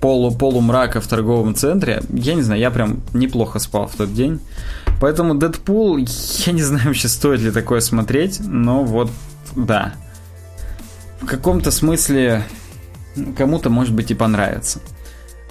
[0.00, 4.40] полу полумрака в торговом центре, я не знаю, я прям неплохо спал в тот день.
[5.00, 9.10] Поэтому Дэдпул, я не знаю вообще, стоит ли такое смотреть, но вот,
[9.56, 9.94] да.
[11.20, 12.44] В каком-то смысле
[13.36, 14.80] кому-то, может быть, и понравится.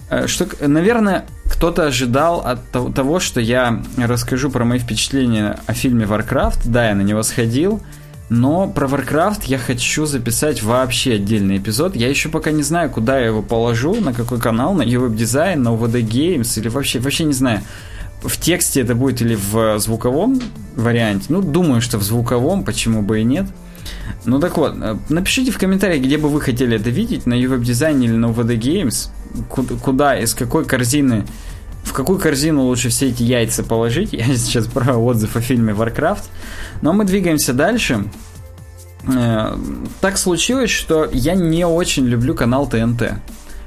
[0.10, 2.60] Э, что, наверное, кто-то ожидал от
[2.94, 6.62] того, что я расскажу про мои впечатления о фильме Warcraft.
[6.66, 7.82] Да, я на него сходил.
[8.30, 11.96] Но про Warcraft я хочу записать вообще отдельный эпизод.
[11.96, 15.56] Я еще пока не знаю, куда я его положу, на какой канал, на UWeb Design,
[15.58, 17.62] на UVD Games или вообще, вообще не знаю.
[18.22, 20.40] В тексте это будет или в звуковом
[20.76, 21.28] варианте.
[21.30, 23.46] Ну, думаю, что в звуковом, почему бы и нет.
[24.26, 27.62] Ну так вот, э, напишите в комментариях, где бы вы хотели это видеть, на UWeb
[27.62, 29.10] Design или на UVD Games
[29.84, 31.26] куда, из какой корзины,
[31.84, 34.14] в какую корзину лучше все эти яйца положить.
[34.14, 36.24] Я сейчас про отзыв о фильме Warcraft.
[36.82, 38.06] Но мы двигаемся дальше.
[39.08, 39.56] Э,
[40.02, 43.14] так случилось, что я не очень люблю канал ТНТ.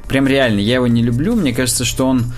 [0.08, 1.34] Прям реально, я его не люблю.
[1.34, 2.32] Мне кажется, что он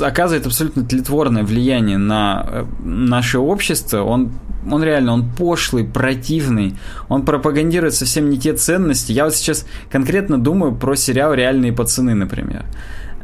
[0.00, 4.02] оказывает абсолютно тлетворное влияние на э, наше общество.
[4.02, 4.32] Он
[4.68, 6.74] он реально, он пошлый, противный,
[7.08, 9.12] он пропагандирует совсем не те ценности.
[9.12, 12.64] Я вот сейчас конкретно думаю про сериал «Реальные пацаны», например.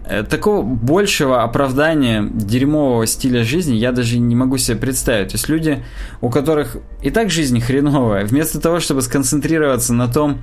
[0.05, 5.29] Э, такого большего оправдания дерьмового стиля жизни я даже не могу себе представить.
[5.29, 5.85] То есть люди,
[6.21, 10.43] у которых и так жизнь хреновая, вместо того, чтобы сконцентрироваться на том,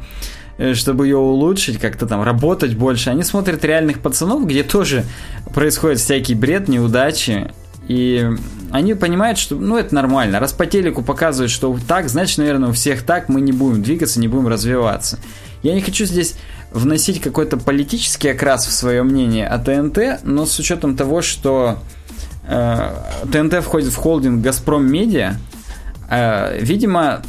[0.73, 5.05] чтобы ее улучшить, как-то там работать больше, они смотрят реальных пацанов, где тоже
[5.53, 7.51] происходит всякий бред, неудачи,
[7.87, 8.29] и
[8.71, 10.39] они понимают, что ну это нормально.
[10.39, 14.19] Раз по телеку показывают, что так, значит, наверное, у всех так, мы не будем двигаться,
[14.19, 15.17] не будем развиваться.
[15.63, 16.35] Я не хочу здесь
[16.71, 21.79] вносить какой-то политический окрас в свое мнение о ТНТ, но с учетом того, что
[22.47, 22.91] э,
[23.31, 25.37] ТНТ входит в холдинг Газпром Медиа,
[26.09, 27.23] э, видимо,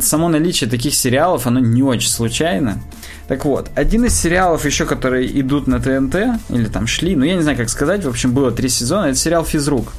[0.00, 2.82] само наличие таких сериалов, оно не очень случайно.
[3.28, 7.34] Так вот, один из сериалов еще, которые идут на ТНТ, или там шли, ну я
[7.34, 9.92] не знаю, как сказать, в общем, было три сезона, это сериал «Физрук».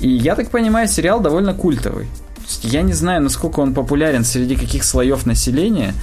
[0.00, 2.08] И я так понимаю, сериал довольно культовый.
[2.62, 5.94] Я не знаю, насколько он популярен среди каких слоев населения,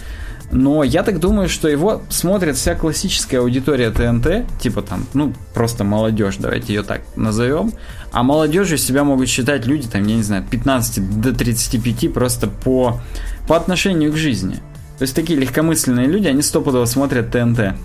[0.52, 5.84] но я так думаю, что его смотрит вся классическая аудитория ТНТ, типа там, ну, просто
[5.84, 7.74] молодежь, давайте ее так назовем.
[8.12, 13.02] А молодежью себя могут считать люди, там, я не знаю, 15 до 35 просто по,
[13.48, 14.56] по отношению к жизни.
[14.98, 17.76] То есть такие легкомысленные люди, они стопудово смотрят ТНТ.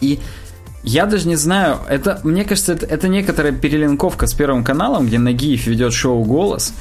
[0.00, 0.20] И
[0.84, 5.18] я даже не знаю, это, мне кажется, это, это некоторая перелинковка с Первым каналом, где
[5.18, 6.72] Нагиев ведет шоу «Голос»,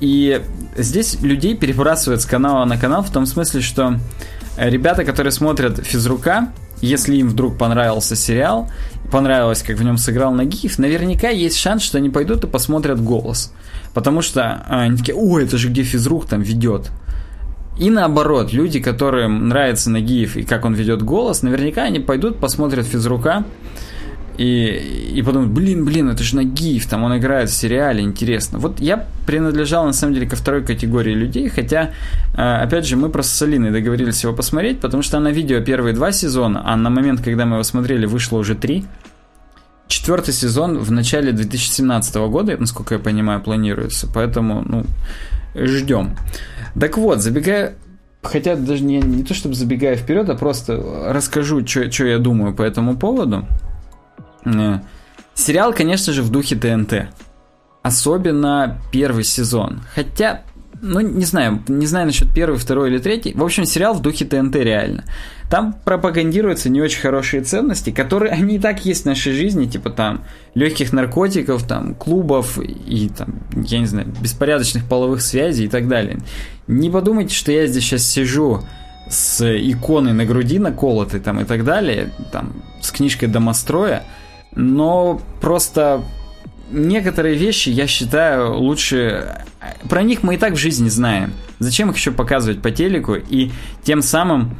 [0.00, 0.42] и
[0.76, 3.98] здесь людей перебрасывают с канала на канал в том смысле, что
[4.56, 8.70] ребята, которые смотрят физрука, если им вдруг понравился сериал,
[9.10, 13.52] понравилось, как в нем сыграл Нагиев, наверняка есть шанс, что они пойдут и посмотрят голос.
[13.94, 16.90] Потому что они такие, о, это же где физрук там ведет.
[17.78, 22.86] И наоборот, люди, которым нравится Нагиев и как он ведет голос, наверняка они пойдут, посмотрят
[22.86, 23.44] физрука
[24.38, 28.58] и, и подумать, блин, блин, это же Нагиев, там он играет в сериале, интересно.
[28.58, 31.90] Вот я принадлежал, на самом деле, ко второй категории людей, хотя,
[32.36, 35.94] э, опять же, мы просто с Алиной договорились его посмотреть, потому что на видео первые
[35.94, 38.84] два сезона, а на момент, когда мы его смотрели, вышло уже три.
[39.88, 44.84] Четвертый сезон в начале 2017 года, насколько я понимаю, планируется, поэтому, ну,
[45.54, 46.16] ждем.
[46.78, 47.74] Так вот, забегая
[48.22, 52.62] хотя даже не, не то чтобы забегая вперед, а просто расскажу, что я думаю по
[52.62, 53.46] этому поводу.
[54.46, 54.80] Э,
[55.34, 57.08] сериал, конечно же, в духе ТНТ.
[57.82, 59.80] Особенно первый сезон.
[59.94, 60.42] Хотя,
[60.80, 63.32] ну, не знаю, не знаю насчет первый, второй или третий.
[63.34, 65.04] В общем, сериал в духе ТНТ реально.
[65.50, 69.90] Там пропагандируются не очень хорошие ценности, которые они и так есть в нашей жизни, типа
[69.90, 75.86] там легких наркотиков, там клубов и там, я не знаю, беспорядочных половых связей и так
[75.86, 76.18] далее.
[76.66, 78.62] Не подумайте, что я здесь сейчас сижу
[79.08, 84.02] с иконой на груди наколотой там и так далее, там с книжкой домостроя,
[84.56, 86.02] но просто
[86.70, 89.44] некоторые вещи, я считаю, лучше...
[89.88, 91.32] Про них мы и так в жизни знаем.
[91.58, 93.50] Зачем их еще показывать по телеку и
[93.82, 94.56] тем самым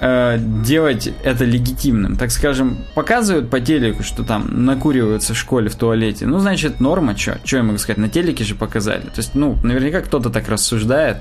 [0.00, 2.16] э, делать это легитимным?
[2.16, 6.26] Так скажем, показывают по телеку, что там накуриваются в школе в туалете.
[6.26, 7.38] Ну, значит, норма, что?
[7.44, 7.98] Что я могу сказать?
[7.98, 9.02] На телеке же показали.
[9.02, 11.18] То есть, ну, наверняка кто-то так рассуждает.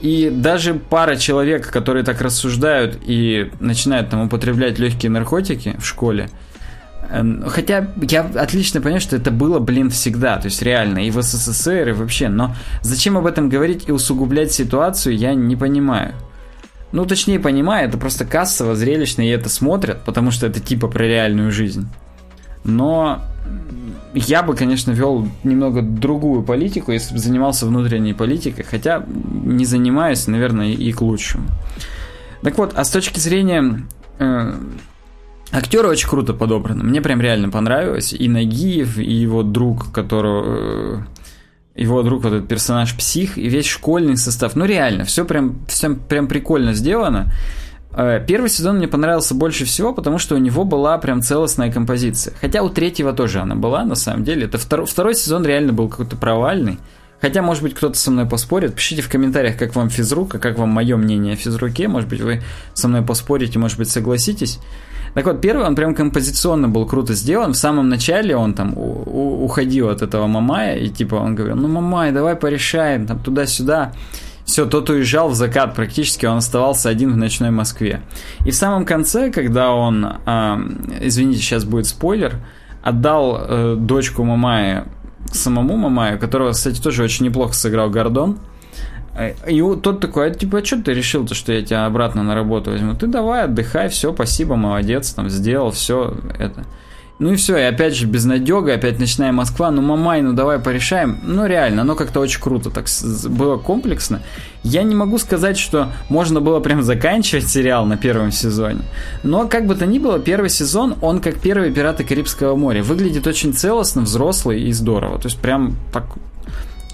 [0.00, 6.28] И даже пара человек, которые так рассуждают и начинают там употреблять легкие наркотики в школе,
[7.48, 10.38] хотя я отлично понимаю, что это было, блин, всегда.
[10.38, 12.28] То есть реально, и в СССР, и вообще.
[12.28, 16.14] Но зачем об этом говорить и усугублять ситуацию, я не понимаю.
[16.92, 21.04] Ну, точнее, понимаю, это просто кассово, зрелищно, и это смотрят, потому что это типа про
[21.04, 21.88] реальную жизнь.
[22.62, 23.20] Но
[24.14, 30.26] я бы, конечно, вел немного другую политику, если бы занимался внутренней политикой, хотя не занимаюсь,
[30.28, 31.48] наверное, и к лучшему.
[32.42, 33.82] Так вот, а с точки зрения
[34.18, 34.54] э,
[35.54, 36.82] Актеры очень круто подобраны.
[36.82, 38.12] Мне прям реально понравилось.
[38.12, 40.44] И Нагиев, и его друг, которого...
[40.46, 41.02] Э,
[41.76, 44.56] его друг, вот этот персонаж псих, и весь школьный состав.
[44.56, 47.32] Ну, реально, все прям, все прям прикольно сделано.
[47.92, 52.34] Э, первый сезон мне понравился больше всего, потому что у него была прям целостная композиция.
[52.40, 54.46] Хотя у третьего тоже она была, на самом деле.
[54.46, 56.78] Это второй, второй сезон реально был какой-то провальный.
[57.20, 58.74] Хотя, может быть, кто-то со мной поспорит.
[58.74, 61.86] Пишите в комментариях, как вам физрук, а как вам мое мнение о физруке.
[61.86, 64.58] Может быть, вы со мной поспорите, может быть, согласитесь.
[65.14, 67.52] Так вот, первый он прям композиционно был круто сделан.
[67.52, 72.12] В самом начале он там уходил от этого Мамая, и типа он говорил, ну, Мамай,
[72.12, 73.92] давай порешаем, там туда-сюда.
[74.44, 78.02] Все, тот уезжал в закат практически, он оставался один в ночной Москве.
[78.44, 80.56] И в самом конце, когда он, э,
[81.00, 82.34] извините, сейчас будет спойлер,
[82.82, 84.86] отдал э, дочку Мамая
[85.32, 88.38] самому Мамаю, которого, кстати, тоже очень неплохо сыграл Гордон,
[89.46, 92.72] и тот такой, а типа, а что ты решил-то, что я тебя обратно на работу
[92.72, 92.94] возьму?
[92.94, 96.64] Ты давай, отдыхай, все, спасибо, молодец, там, сделал, все это.
[97.20, 101.20] Ну и все, и опять же безнадега, опять ночная Москва, ну мамай, ну давай порешаем.
[101.22, 102.86] Ну реально, оно как-то очень круто, так
[103.28, 104.20] было комплексно.
[104.64, 108.80] Я не могу сказать, что можно было прям заканчивать сериал на первом сезоне.
[109.22, 112.82] Но как бы то ни было, первый сезон, он как первый «Пираты Карибского моря».
[112.82, 115.20] Выглядит очень целостно, взрослый и здорово.
[115.20, 116.06] То есть прям так...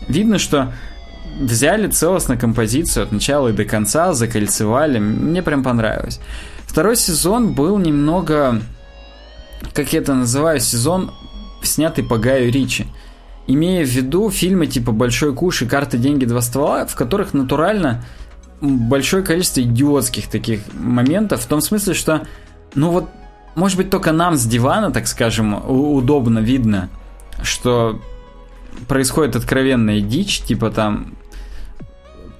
[0.06, 0.72] Видно, что
[1.40, 4.98] взяли целостно композицию от начала и до конца, закольцевали.
[4.98, 6.20] Мне прям понравилось.
[6.66, 8.60] Второй сезон был немного,
[9.74, 11.12] как я это называю, сезон,
[11.62, 12.86] снятый по Гаю Ричи.
[13.46, 18.04] Имея в виду фильмы типа «Большой куш» и «Карты, деньги, два ствола», в которых натурально
[18.60, 22.26] большое количество идиотских таких моментов, в том смысле, что,
[22.74, 23.08] ну вот,
[23.56, 26.88] может быть, только нам с дивана, так скажем, удобно видно,
[27.42, 28.00] что
[28.86, 31.14] происходит откровенная дичь, типа там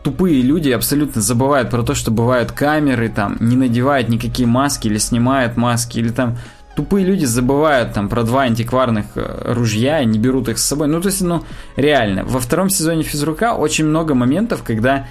[0.02, 4.98] тупые люди абсолютно забывают про то, что бывают камеры, там, не надевают никакие маски или
[4.98, 6.38] снимают маски, или там
[6.76, 10.88] тупые люди забывают там про два антикварных э, ружья и не берут их с собой.
[10.88, 11.44] Ну, то есть, ну,
[11.76, 12.24] реально.
[12.24, 15.06] Во втором сезоне физрука очень много моментов, когда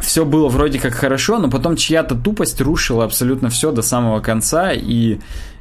[0.00, 4.72] все было вроде как хорошо, но потом чья-то тупость рушила абсолютно все до самого конца,
[4.72, 5.18] и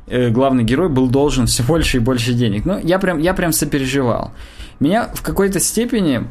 [0.07, 2.65] э, главный герой был должен все больше и больше денег.
[2.65, 4.31] Ну, я прям, я прям сопереживал.
[4.79, 6.27] Меня в какой-то степени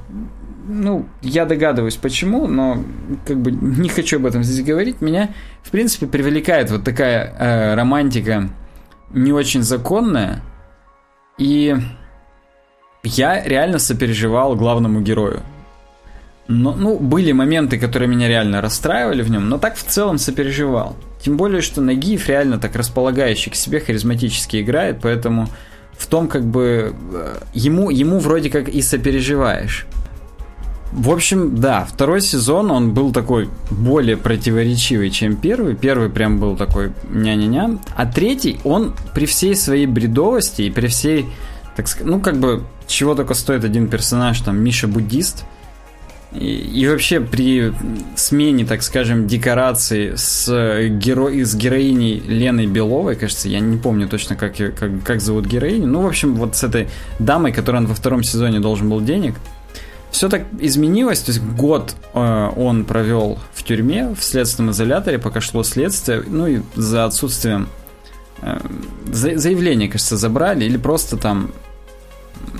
[0.70, 2.82] ну, я догадываюсь почему, но
[3.26, 5.00] как бы не хочу об этом здесь говорить.
[5.00, 5.30] Меня,
[5.62, 8.48] в принципе, привлекает вот такая э, романтика
[9.12, 10.42] не очень законная.
[11.38, 11.74] И
[13.02, 15.40] я реально сопереживал главному герою.
[16.46, 20.96] Но, ну, были моменты, которые меня реально расстраивали в нем, но так в целом сопереживал.
[21.22, 25.48] Тем более, что Нагиев реально так располагающий к себе харизматически играет, поэтому
[25.92, 29.86] в том как бы э, ему, ему вроде как и сопереживаешь.
[30.92, 35.76] В общем, да, второй сезон, он был такой более противоречивый, чем первый.
[35.76, 37.78] Первый прям был такой ня-ня-ня.
[37.94, 41.26] А третий, он при всей своей бредовости и при всей,
[41.76, 45.44] так сказать, ну как бы, чего только стоит один персонаж, там, Миша Буддист,
[46.32, 47.72] и, и вообще при
[48.16, 50.48] смене, так скажем, декораций с,
[50.88, 51.30] геро...
[51.30, 56.02] с героиней Леной Беловой, кажется, я не помню точно, как, как, как зовут героиню, ну,
[56.02, 56.88] в общем, вот с этой
[57.20, 59.36] дамой, которой он во втором сезоне должен был денег–
[60.10, 65.40] все так изменилось, то есть год э, он провел в тюрьме, в следственном изоляторе, пока
[65.40, 67.68] шло следствие, ну и за отсутствием
[68.42, 68.58] э,
[69.06, 69.30] за,
[69.88, 71.50] кажется, забрали, или просто там,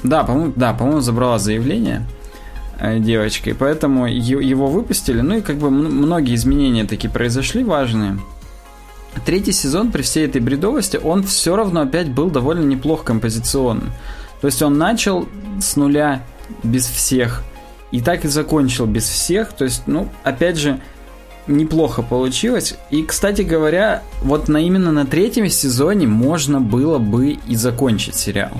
[0.03, 2.07] да, по-моему, да, по-моему, забрала заявление
[2.79, 8.19] э, девочка, поэтому его выпустили, ну и как бы многие изменения такие произошли важные.
[9.27, 13.93] Третий сезон при всей этой бредовости, он все равно опять был довольно неплох композиционно.
[14.41, 15.29] То есть он начал
[15.61, 16.23] с нуля
[16.63, 17.43] без всех.
[17.91, 19.53] И так и закончил без всех.
[19.53, 20.81] То есть, ну, опять же,
[21.47, 22.75] неплохо получилось.
[22.91, 28.53] И, кстати говоря, вот на именно на третьем сезоне можно было бы и закончить сериал.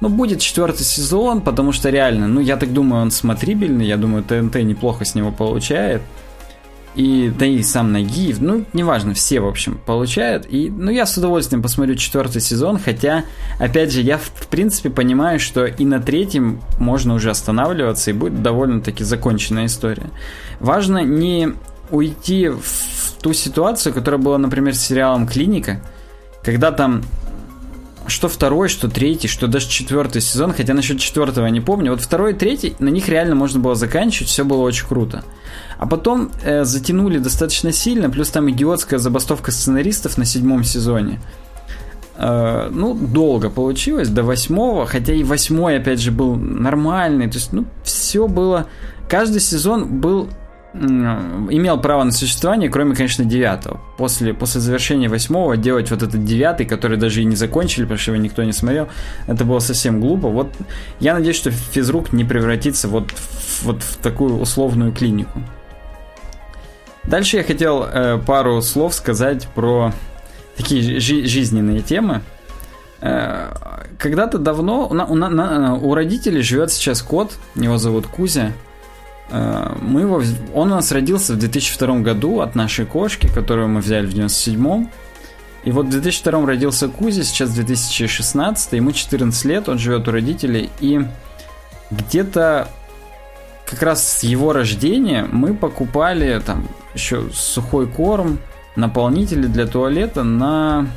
[0.00, 4.24] Ну, будет четвертый сезон, потому что реально, ну, я так думаю, он смотрибельный, я думаю,
[4.24, 6.00] ТНТ неплохо с него получает
[6.94, 10.46] и да и сам Нагиев, ну, неважно, все, в общем, получают.
[10.50, 13.24] И, ну, я с удовольствием посмотрю четвертый сезон, хотя,
[13.58, 18.42] опять же, я, в принципе, понимаю, что и на третьем можно уже останавливаться, и будет
[18.42, 20.10] довольно-таки законченная история.
[20.58, 21.54] Важно не
[21.90, 25.80] уйти в ту ситуацию, которая была, например, с сериалом «Клиника»,
[26.42, 27.02] когда там
[28.10, 31.92] что второй, что третий, что даже четвертый сезон, хотя насчет четвертого я не помню.
[31.92, 35.24] Вот второй и третий, на них реально можно было заканчивать, все было очень круто.
[35.78, 41.20] А потом э, затянули достаточно сильно, плюс там идиотская забастовка сценаристов на седьмом сезоне.
[42.16, 47.28] Э, ну, долго получилось, до восьмого, хотя и восьмой, опять же, был нормальный.
[47.28, 48.66] То есть, ну, все было...
[49.08, 50.28] Каждый сезон был
[50.72, 53.80] имел право на существование, кроме, конечно, девятого.
[53.96, 58.12] После, после завершения восьмого делать вот этот девятый, который даже и не закончили, потому что
[58.12, 58.88] его никто не смотрел,
[59.26, 60.28] это было совсем глупо.
[60.28, 60.52] Вот
[61.00, 65.42] я надеюсь, что физрук не превратится вот, в, вот в такую условную клинику.
[67.02, 69.92] Дальше я хотел э, пару слов сказать про
[70.56, 72.20] такие жи- жизненные темы.
[73.00, 73.52] Э,
[73.98, 78.52] когда-то давно у, у, на, у родителей живет сейчас кот, его зовут Кузя.
[79.30, 80.22] Э, мы его,
[80.54, 84.90] он у нас родился в 2002 году от нашей кошки, которую мы взяли в 97-м.
[85.64, 90.70] И вот в 2002 родился Кузя, сейчас 2016, ему 14 лет, он живет у родителей,
[90.80, 91.00] и
[91.90, 92.68] где-то
[93.66, 98.38] как раз с его рождения мы покупали там еще сухой корм,
[98.74, 100.88] наполнители для туалета на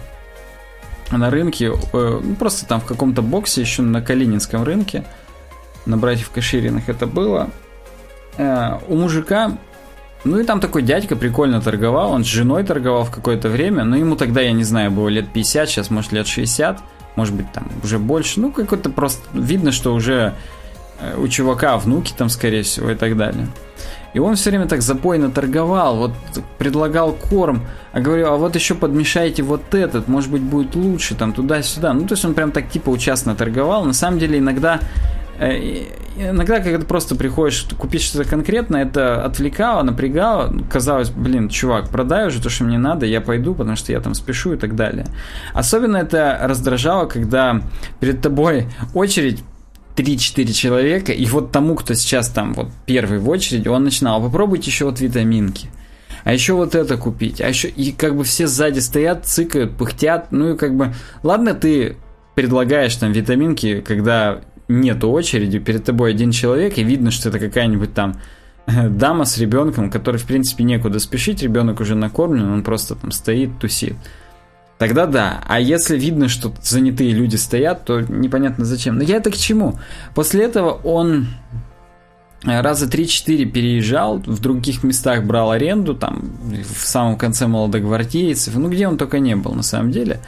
[1.12, 5.04] на рынке, э, ну, просто там в каком-то боксе еще на Калининском рынке,
[5.86, 7.52] на братьев Кашириных это было.
[8.38, 9.58] Э, у мужика,
[10.24, 13.96] ну и там такой дядька прикольно торговал, он с женой торговал в какое-то время, но
[13.96, 16.80] ему тогда, я не знаю, было лет 50, сейчас может лет 60,
[17.16, 20.34] может быть там уже больше, ну какой-то просто, видно, что уже
[21.00, 23.48] э, у чувака внуки там, скорее всего, и так далее.
[24.14, 26.12] И он все время так запойно торговал, вот
[26.60, 31.34] предлагал корм, а говорю, а вот еще подмешайте вот этот, может быть будет лучше, там
[31.34, 31.94] туда-сюда.
[31.94, 33.86] Ну, то есть он прям так типа участно торговал.
[33.86, 34.80] На самом деле иногда
[35.40, 40.54] Иногда, когда просто приходишь купить что-то конкретное, это отвлекало, напрягало.
[40.72, 44.14] Казалось, блин, чувак, продай уже то, что мне надо, я пойду, потому что я там
[44.14, 45.08] спешу и так далее.
[45.54, 47.62] Особенно это раздражало, когда
[48.00, 49.44] перед тобой очередь
[49.96, 54.70] 3-4 человека, и вот тому, кто сейчас там вот первый в очереди, он начинал, попробуйте
[54.70, 55.68] еще вот витаминки.
[56.24, 57.42] А еще вот это купить.
[57.42, 60.32] А еще и как бы все сзади стоят, цыкают, пыхтят.
[60.32, 61.98] Ну и как бы, ладно, ты
[62.34, 67.94] предлагаешь там витаминки, когда нету очереди, перед тобой один человек, и видно, что это какая-нибудь
[67.94, 68.16] там
[68.66, 73.12] э, дама с ребенком, который, в принципе, некуда спешить, ребенок уже накормлен, он просто там
[73.12, 73.96] стоит, тусит.
[74.78, 75.44] Тогда да.
[75.48, 78.98] А если видно, что занятые люди стоят, то непонятно зачем.
[78.98, 79.80] Но я это к чему?
[80.14, 81.28] После этого он
[82.44, 88.88] раза 3-4 переезжал, в других местах брал аренду, там, в самом конце молодогвардейцев, ну, где
[88.88, 90.20] он только не был, на самом деле.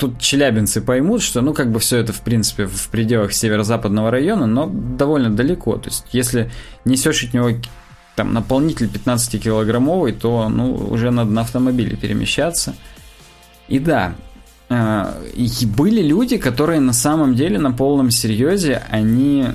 [0.00, 4.46] Тут челябинцы поймут, что, ну, как бы все это, в принципе, в пределах северо-западного района,
[4.46, 5.76] но довольно далеко.
[5.76, 6.50] То есть, если
[6.84, 7.50] несешь от него
[8.16, 12.74] там наполнитель 15-килограммовый, то, ну, уже надо на автомобиле перемещаться–
[13.70, 14.14] и да,
[14.68, 15.14] э,
[15.76, 19.46] были люди, которые на самом деле на полном серьезе, они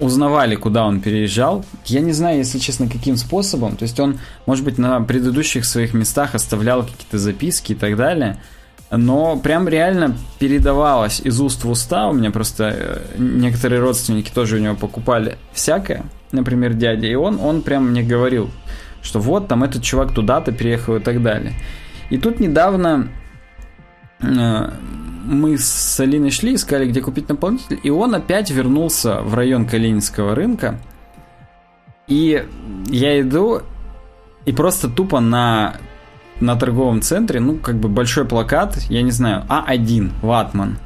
[0.00, 1.64] узнавали, куда он переезжал.
[1.86, 3.76] Я не знаю, если честно, каким способом.
[3.76, 8.40] То есть он, может быть, на предыдущих своих местах оставлял какие-то записки и так далее.
[8.90, 12.08] Но прям реально передавалось из уст в уста.
[12.08, 17.38] У меня просто э, некоторые родственники тоже у него покупали всякое, например, дядя, и он,
[17.40, 18.50] он прям мне говорил,
[19.00, 21.54] что вот там этот чувак туда-то переехал и так далее.
[22.10, 23.08] И тут недавно
[24.20, 24.70] э,
[25.24, 30.34] мы с Алиной шли, искали, где купить наполнитель, и он опять вернулся в район Калининского
[30.34, 30.80] рынка.
[32.08, 32.44] И
[32.88, 33.62] я иду,
[34.44, 35.76] и просто тупо на
[36.40, 40.78] на торговом центре, ну, как бы большой плакат, я не знаю, А1, Ватман,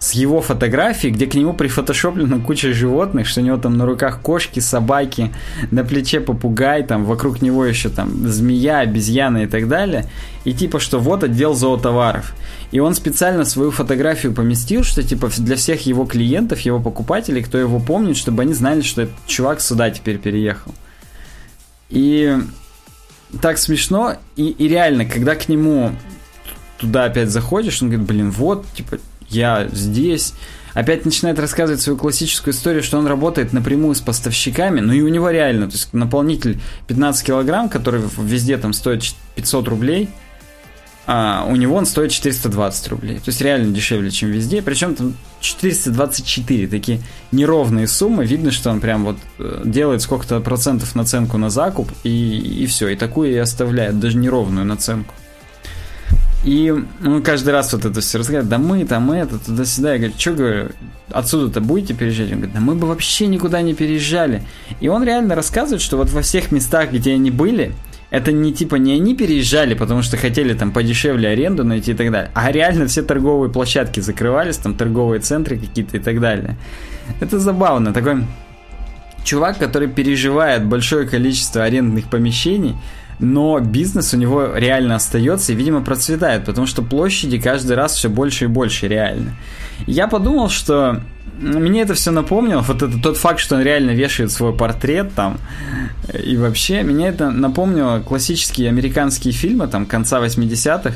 [0.00, 4.22] с его фотографией, где к нему прифотошоплена куча животных, что у него там на руках
[4.22, 5.30] кошки, собаки,
[5.70, 10.06] на плече попугай, там вокруг него еще там змея, обезьяна и так далее.
[10.44, 12.34] И типа, что вот отдел зоотоваров.
[12.70, 17.58] И он специально свою фотографию поместил, что типа для всех его клиентов, его покупателей, кто
[17.58, 20.74] его помнит, чтобы они знали, что этот чувак сюда теперь переехал.
[21.90, 22.38] И
[23.40, 24.16] так смешно.
[24.36, 25.92] И, и реально, когда к нему
[26.78, 30.34] туда опять заходишь, он говорит, блин, вот, типа, я здесь.
[30.72, 35.08] Опять начинает рассказывать свою классическую историю, что он работает напрямую с поставщиками, ну и у
[35.08, 39.02] него реально, то есть наполнитель 15 килограмм, который везде там стоит
[39.34, 40.08] 500 рублей,
[41.12, 43.16] а у него он стоит 420 рублей.
[43.16, 44.62] То есть реально дешевле, чем везде.
[44.62, 47.00] Причем там 424, такие
[47.32, 48.24] неровные суммы.
[48.24, 52.90] Видно, что он прям вот э, делает сколько-то процентов наценку на закуп, и, и все.
[52.90, 55.12] И такую и оставляет, даже неровную наценку.
[56.44, 59.94] И ну, каждый раз вот это все рассказывает, да мы там это, туда-сюда.
[59.94, 60.68] Я говорю, что говорю,
[61.10, 62.30] отсюда-то будете переезжать?
[62.30, 64.44] Он говорит, да мы бы вообще никуда не переезжали.
[64.78, 67.74] И он реально рассказывает, что вот во всех местах, где они были,
[68.10, 72.10] это не типа не они переезжали, потому что хотели там подешевле аренду найти и так
[72.10, 76.56] далее, а реально все торговые площадки закрывались, там торговые центры какие-то и так далее.
[77.20, 77.92] Это забавно.
[77.92, 78.24] Такой
[79.24, 82.74] чувак, который переживает большое количество арендных помещений,
[83.20, 88.08] но бизнес у него реально остается и, видимо, процветает, потому что площади каждый раз все
[88.08, 89.36] больше и больше реально.
[89.86, 91.02] Я подумал, что
[91.38, 95.38] мне это все напомнило, вот это тот факт, что он реально вешает свой портрет там,
[96.22, 100.94] и вообще, меня это напомнило классические американские фильмы там конца 80-х,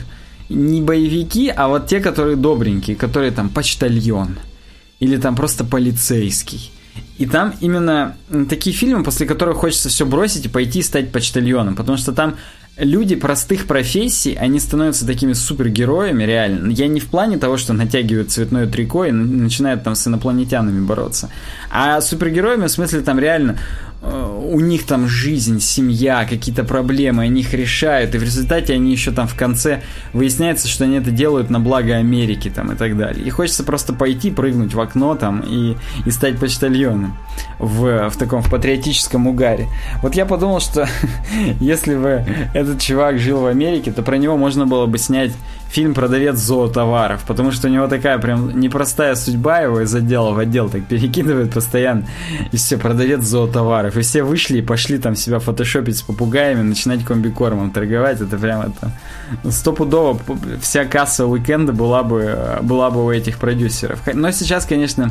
[0.49, 4.37] не боевики, а вот те, которые добренькие, которые там почтальон,
[5.01, 6.70] или там просто полицейский.
[7.18, 8.16] И там именно
[8.49, 12.37] такие фильмы, после которых хочется все бросить и пойти стать почтальоном, потому что там
[12.77, 16.70] люди простых профессий, они становятся такими супергероями, реально.
[16.70, 21.31] Я не в плане того, что натягивают цветное трико и начинают там с инопланетянами бороться,
[21.70, 23.59] а супергероями в смысле там реально
[24.05, 29.11] у них там жизнь, семья, какие-то проблемы, они их решают, и в результате они еще
[29.12, 29.82] там в конце
[30.12, 33.24] выясняется, что они это делают на благо Америки там и так далее.
[33.24, 37.16] И хочется просто пойти, прыгнуть в окно там и, и стать почтальоном
[37.59, 39.68] в, в таком в патриотическом угаре.
[40.02, 40.88] Вот я подумал, что
[41.61, 45.32] если бы этот чувак жил в Америке, то про него можно было бы снять
[45.75, 50.39] фильм «Продавец зоотоваров», потому что у него такая прям непростая судьба его из отдела в
[50.39, 52.07] отдел так перекидывает постоянно,
[52.53, 53.97] и все, продавец зоотоваров.
[53.97, 58.61] И все вышли и пошли там себя фотошопить с попугаями, начинать комбикормом торговать, это прям
[58.61, 58.93] это
[59.51, 60.16] стопудово
[60.61, 63.99] вся касса уикенда была бы, была бы у этих продюсеров.
[64.14, 65.11] Но сейчас, конечно,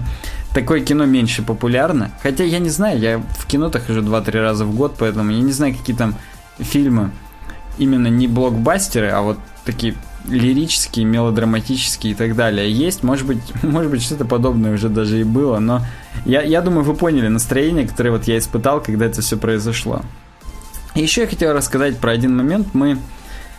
[0.54, 4.74] такое кино меньше популярно, хотя я не знаю, я в кино-то хожу 2-3 раза в
[4.74, 6.16] год, поэтому я не знаю, какие там
[6.58, 7.12] фильмы
[7.78, 9.96] именно не блокбастеры, а вот такие
[10.28, 13.04] лирические, мелодраматические и так далее есть.
[13.04, 15.86] Может быть, может быть что-то подобное уже даже и было, но
[16.26, 20.02] я, я думаю, вы поняли настроение, которое вот я испытал, когда это все произошло.
[20.96, 22.68] И еще я хотел рассказать про один момент.
[22.74, 22.98] Мы,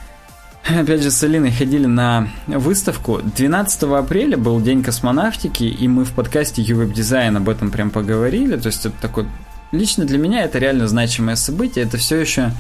[0.69, 3.21] опять же, с Алиной ходили на выставку.
[3.23, 8.57] 12 апреля был День космонавтики, и мы в подкасте UWeb Design об этом прям поговорили.
[8.57, 9.27] То есть это такой...
[9.73, 11.85] Лично для меня это реально значимое событие.
[11.85, 12.53] Это все еще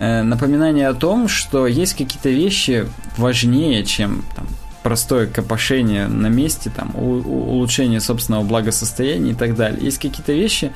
[0.00, 2.86] напоминание о том, что есть какие-то вещи
[3.18, 4.46] важнее, чем там,
[4.82, 9.84] простое копошение на месте, там, улучшение собственного благосостояния и так далее.
[9.84, 10.72] Есть какие-то вещи,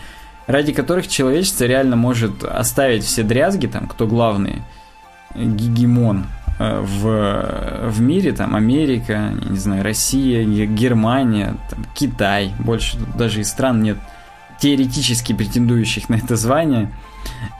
[0.46, 4.62] ради которых человечество реально может оставить все дрязги, там, кто главный
[5.34, 6.26] гегемон
[6.58, 13.44] э, в, в мире, там, Америка, не знаю, Россия, Германия, там, Китай, больше даже и
[13.44, 13.96] стран нет
[14.60, 16.90] теоретически претендующих на это звание–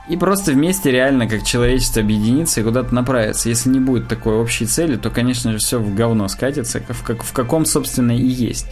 [0.07, 3.49] и просто вместе реально как человечество объединиться и куда-то направиться.
[3.49, 7.23] Если не будет такой общей цели, то, конечно же, все в говно скатится, в, как,
[7.23, 8.67] в каком, собственно, и есть.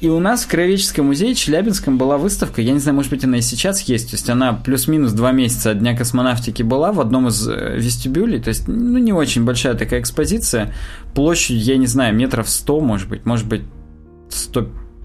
[0.00, 3.38] И у нас в Краеведческом музее Челябинском была выставка, я не знаю, может быть, она
[3.38, 7.28] и сейчас есть, то есть она плюс-минус два месяца от Дня космонавтики была в одном
[7.28, 10.72] из э, вестибюлей, то есть, ну, не очень большая такая экспозиция,
[11.14, 13.62] площадь, я не знаю, метров 100, может быть, может быть,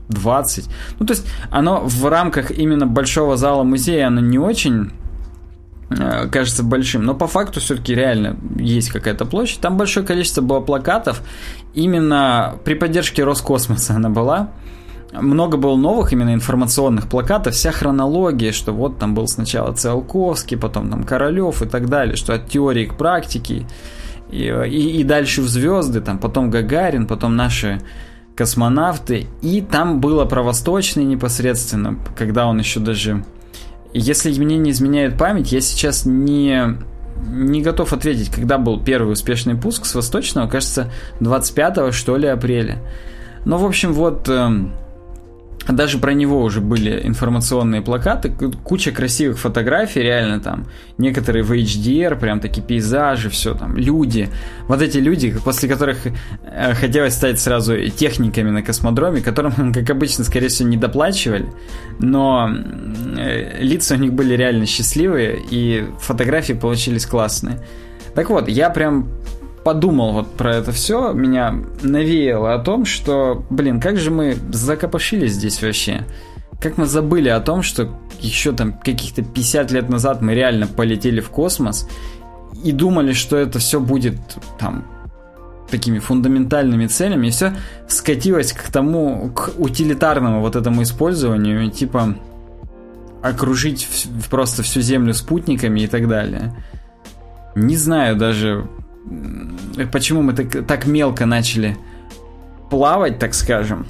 [0.10, 0.70] 120.
[1.00, 4.92] Ну, то есть, оно в рамках именно большого зала музея, оно не очень
[5.90, 9.60] э, кажется большим, но по факту все-таки реально есть какая-то площадь.
[9.60, 11.22] Там большое количество было плакатов.
[11.74, 14.52] Именно при поддержке Роскосмоса она была.
[15.14, 20.90] Много было новых именно информационных плакатов, вся хронология, что вот там был сначала Циолковский, потом
[20.90, 23.68] там Королев и так далее, что от теории к практике
[24.32, 27.80] и, и, и дальше в звезды, там потом Гагарин, потом наши
[28.36, 33.24] космонавты, и там было про Восточный непосредственно, когда он еще даже...
[33.94, 36.78] Если мне не изменяет память, я сейчас не,
[37.28, 42.80] не готов ответить, когда был первый успешный пуск с Восточного, кажется, 25 что ли апреля.
[43.46, 44.74] Ну, в общем, вот эм,
[45.68, 48.30] даже про него уже были информационные плакаты,
[48.64, 50.66] куча красивых фотографий, реально там,
[50.98, 54.30] некоторые в HDR, прям такие пейзажи, все там, люди.
[54.68, 60.24] Вот эти люди, после которых э, хотелось стать сразу техниками на космодроме, которым, как обычно,
[60.26, 61.46] скорее всего, не доплачивали,
[62.00, 62.50] но
[63.18, 67.60] э, лица у них были реально счастливые, и фотографии получились классные.
[68.16, 69.10] Так вот, я прям
[69.64, 75.34] подумал вот про это все, меня навеяло о том, что, блин, как же мы закопошились
[75.34, 76.06] здесь вообще.
[76.60, 77.90] Как мы забыли о том, что
[78.20, 81.90] еще там каких-то 50 лет назад мы реально полетели в космос
[82.64, 84.16] и думали, что это все будет
[84.60, 84.86] там
[85.70, 87.54] такими фундаментальными целями, и все
[87.88, 92.16] скатилось к тому, к утилитарному вот этому использованию, типа
[93.24, 93.88] окружить
[94.30, 96.54] просто всю Землю спутниками и так далее.
[97.56, 98.68] Не знаю даже,
[99.92, 101.78] почему мы так, так мелко начали
[102.70, 103.86] плавать, так скажем.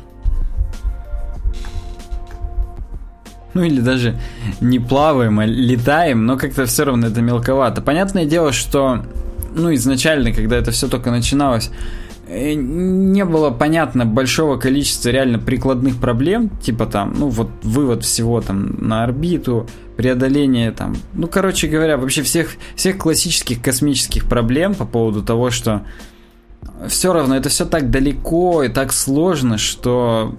[3.54, 4.20] Ну или даже
[4.62, 7.82] не плаваем, а летаем, но как-то все равно это мелковато.
[7.82, 9.06] Понятное дело, что
[9.56, 12.03] ну изначально, когда это все только начиналось, Э,
[12.56, 18.76] не было понятно большого количества реально прикладных проблем, типа там, ну вот вывод всего там
[18.80, 19.68] на орбиту,
[19.98, 25.84] преодоление там, ну короче говоря, вообще всех, всех классических космических проблем по поводу того, что
[26.88, 30.34] все равно это все так далеко и так сложно, что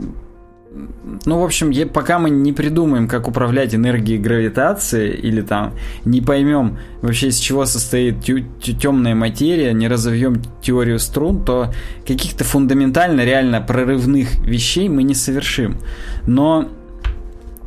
[1.25, 6.79] ну, в общем, пока мы не придумаем, как управлять энергией гравитации, или там не поймем
[7.01, 11.73] вообще, из чего состоит темная материя, не разовьем теорию струн, то
[12.07, 15.79] каких-то фундаментально реально прорывных вещей мы не совершим.
[16.27, 16.69] Но,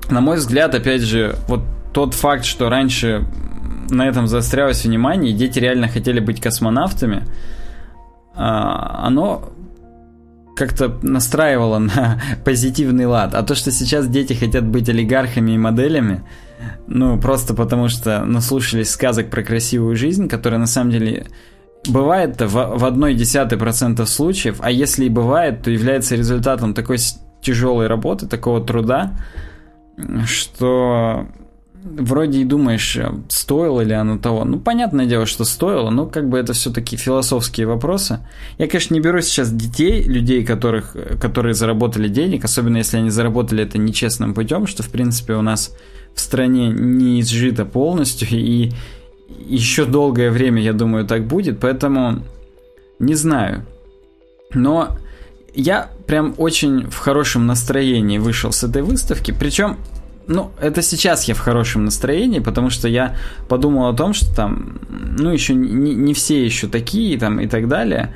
[0.09, 1.61] на мой взгляд, опять же, вот
[1.93, 3.25] тот факт, что раньше
[3.89, 7.23] на этом заострялось внимание, и дети реально хотели быть космонавтами,
[8.35, 9.49] а, оно
[10.57, 13.35] как-то настраивало на позитивный лад.
[13.35, 16.23] А то, что сейчас дети хотят быть олигархами и моделями,
[16.87, 21.27] ну, просто потому что наслушались сказок про красивую жизнь, которая на самом деле
[21.87, 26.97] бывает в, в одной десятой процента случаев, а если и бывает, то является результатом такой
[27.41, 29.13] тяжелой работы, такого труда,
[30.25, 31.27] что
[31.83, 34.45] вроде и думаешь, э, стоило ли оно того.
[34.45, 38.19] Ну, понятное дело, что стоило, но как бы это все-таки философские вопросы.
[38.57, 43.63] Я, конечно, не беру сейчас детей, людей, которых, которые заработали денег, особенно если они заработали
[43.63, 45.73] это нечестным путем, что, в принципе, у нас
[46.13, 48.71] в стране не изжито полностью, и
[49.45, 52.23] еще долгое время, я думаю, так будет, поэтому
[52.99, 53.65] не знаю.
[54.53, 54.97] Но
[55.53, 59.77] я прям очень в хорошем настроении вышел с этой выставки, причем
[60.27, 63.15] ну, это сейчас я в хорошем настроении, потому что я
[63.47, 67.67] подумал о том, что там, ну, еще не, не все еще такие, там, и так
[67.67, 68.13] далее.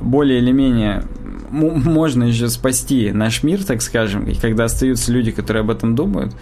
[0.00, 1.04] Более или менее
[1.50, 6.34] можно еще спасти наш мир, так скажем, и когда остаются люди, которые об этом думают.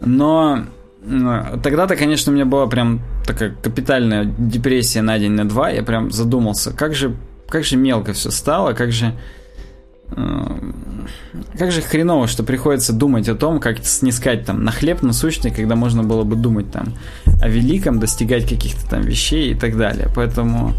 [0.00, 0.64] Но
[1.62, 5.70] тогда-то, конечно, у меня была прям такая капитальная депрессия на день, на два.
[5.70, 7.16] Я прям задумался, как же,
[7.48, 9.12] как же мелко все стало, как же
[10.10, 15.74] как же хреново, что приходится думать о том, как снискать там на хлеб насущный, когда
[15.74, 16.94] можно было бы думать там
[17.40, 20.08] о великом, достигать каких-то там вещей и так далее.
[20.14, 20.74] Поэтому,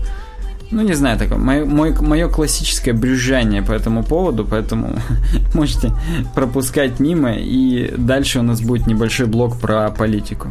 [0.71, 4.95] ну не знаю, такое, мое, мое, классическое брюзжание по этому поводу, поэтому
[5.53, 5.91] можете
[6.34, 10.49] пропускать мимо, и дальше у нас будет небольшой блок про политику.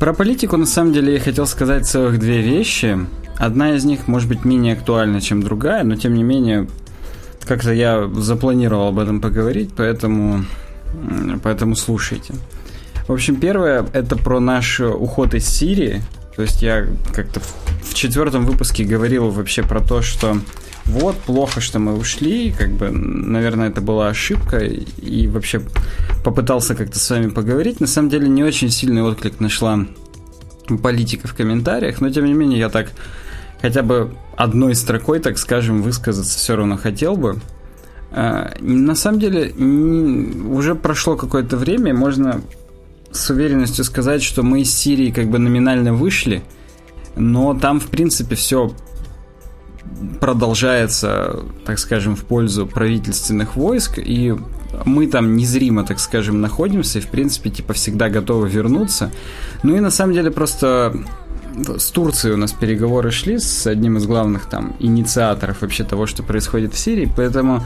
[0.00, 2.98] Про политику, на самом деле, я хотел сказать целых две вещи.
[3.36, 6.68] Одна из них может быть менее актуальна, чем другая, но тем не менее
[7.48, 10.44] как-то я запланировал об этом поговорить, поэтому,
[11.42, 12.34] поэтому слушайте.
[13.08, 16.02] В общем, первое это про наш уход из Сирии.
[16.36, 20.38] То есть я как-то в, четвертом выпуске говорил вообще про то, что
[20.84, 25.62] вот, плохо, что мы ушли, как бы, наверное, это была ошибка, и вообще
[26.22, 27.80] попытался как-то с вами поговорить.
[27.80, 29.80] На самом деле не очень сильный отклик нашла
[30.82, 32.90] политика в комментариях, но тем не менее я так
[33.60, 37.40] хотя бы одной строкой, так скажем, высказаться все равно хотел бы.
[38.10, 42.40] А, на самом деле, уже прошло какое-то время, можно
[43.10, 46.42] с уверенностью сказать, что мы из Сирии как бы номинально вышли,
[47.16, 48.72] но там, в принципе, все
[50.20, 54.34] продолжается, так скажем, в пользу правительственных войск, и
[54.84, 59.10] мы там незримо, так скажем, находимся, и, в принципе, типа, всегда готовы вернуться.
[59.62, 60.94] Ну и, на самом деле, просто
[61.78, 66.22] с Турцией у нас переговоры шли с одним из главных там инициаторов вообще того, что
[66.22, 67.64] происходит в Сирии, поэтому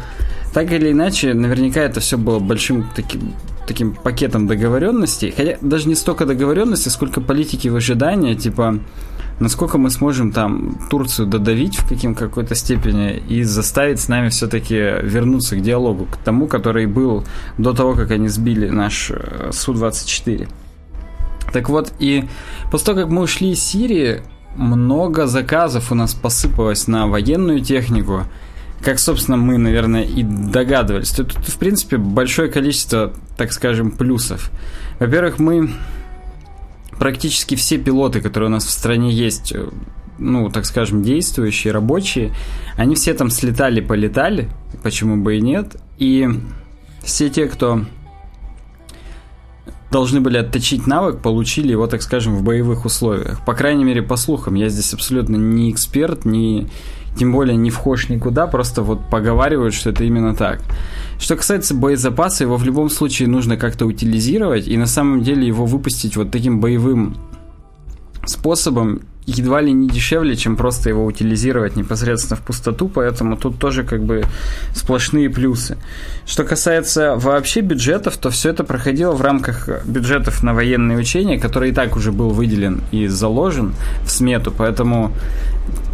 [0.55, 3.35] так или иначе, наверняка это все было большим таким
[3.67, 8.81] таким пакетом договоренностей, хотя даже не столько договоренности, сколько политики в ожидании, типа
[9.41, 14.75] насколько мы сможем там Турцию додавить в каким какой-то степени и заставить с нами все-таки
[14.75, 17.25] вернуться к диалогу, к тому, который был
[17.59, 20.49] до того, как они сбили наш э, Су-24.
[21.53, 22.25] Так вот, и
[22.71, 24.23] после того, как мы ушли из Сирии,
[24.57, 28.25] много заказов у нас посыпалось на военную технику,
[28.83, 31.11] как, собственно, мы, наверное, и догадывались.
[31.11, 34.51] Тут, в принципе, большое количество, так скажем, плюсов.
[34.99, 35.73] Во-первых, мы
[36.99, 39.69] практически все пилоты, которые у нас в стране есть, э,
[40.19, 42.35] ну, так скажем, действующие, рабочие,
[42.77, 44.49] они все там слетали, полетали,
[44.83, 45.77] почему бы и нет.
[45.99, 46.29] И
[47.03, 47.85] все те, кто
[49.93, 53.45] должны были отточить навык, получили его, так скажем, в боевых условиях.
[53.45, 54.55] По крайней мере, по слухам.
[54.55, 56.67] Я здесь абсолютно не эксперт, не,
[57.17, 60.61] тем более не вхож никуда, просто вот поговаривают, что это именно так.
[61.21, 65.67] Что касается боезапаса, его в любом случае нужно как-то утилизировать, и на самом деле его
[65.67, 67.17] выпустить вот таким боевым
[68.27, 73.85] способом едва ли не дешевле, чем просто его утилизировать непосредственно в пустоту, поэтому тут тоже
[73.85, 74.25] как бы
[74.75, 75.77] сплошные плюсы.
[76.27, 81.71] Что касается вообще бюджетов, то все это проходило в рамках бюджетов на военные учения, который
[81.71, 85.13] и так уже был выделен и заложен в смету, поэтому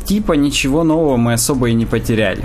[0.04, 2.44] типа ничего нового мы особо и не потеряли.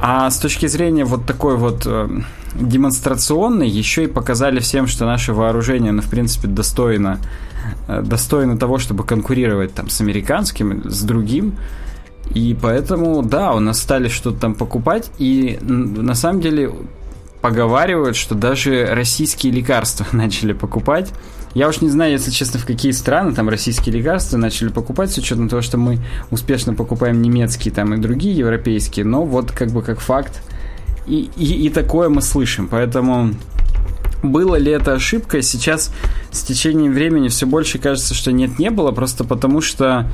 [0.00, 2.08] А с точки зрения вот такой вот э,
[2.54, 7.18] демонстрационной, еще и показали всем, что наше вооружение, ну, в принципе, достойно
[7.86, 11.56] Э, достойны того, чтобы конкурировать там с американским, с другим.
[12.34, 16.70] И поэтому, да, у нас стали что-то там покупать, и на самом деле
[17.40, 21.12] поговаривают, что даже российские лекарства начали покупать.
[21.54, 25.18] Я уж не знаю, если честно, в какие страны там российские лекарства начали покупать, с
[25.18, 25.98] учетом того, что мы
[26.30, 30.42] успешно покупаем немецкие там и другие европейские, но вот как бы как факт.
[31.06, 33.30] И, и, и такое мы слышим, поэтому
[34.22, 35.92] было ли это ошибкой, сейчас
[36.30, 40.06] с течением времени все больше кажется, что нет, не было, просто потому что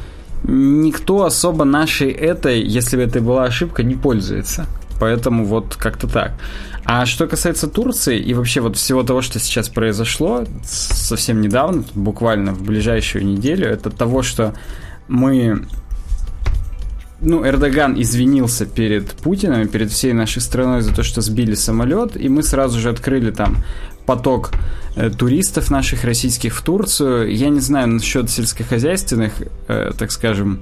[0.44, 4.66] никто особо нашей этой, если бы это была ошибка, не пользуется.
[5.00, 6.34] Поэтому вот как-то так.
[6.84, 12.52] А что касается Турции и вообще вот всего того, что сейчас произошло совсем недавно, буквально
[12.52, 14.54] в ближайшую неделю, это того, что
[15.08, 15.66] мы
[17.24, 22.16] ну, Эрдоган извинился перед Путиным и перед всей нашей страной за то, что сбили самолет,
[22.16, 23.64] и мы сразу же открыли там
[24.06, 24.50] поток
[24.96, 27.34] э, туристов наших российских в Турцию.
[27.34, 29.32] Я не знаю насчет сельскохозяйственных,
[29.68, 30.60] э, так скажем,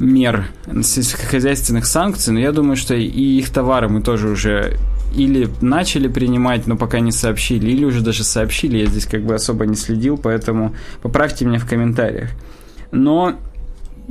[0.00, 4.76] мер, сельскохозяйственных санкций, но я думаю, что и их товары мы тоже уже
[5.14, 9.34] или начали принимать, но пока не сообщили, или уже даже сообщили, я здесь как бы
[9.34, 12.30] особо не следил, поэтому поправьте меня в комментариях.
[12.90, 13.38] Но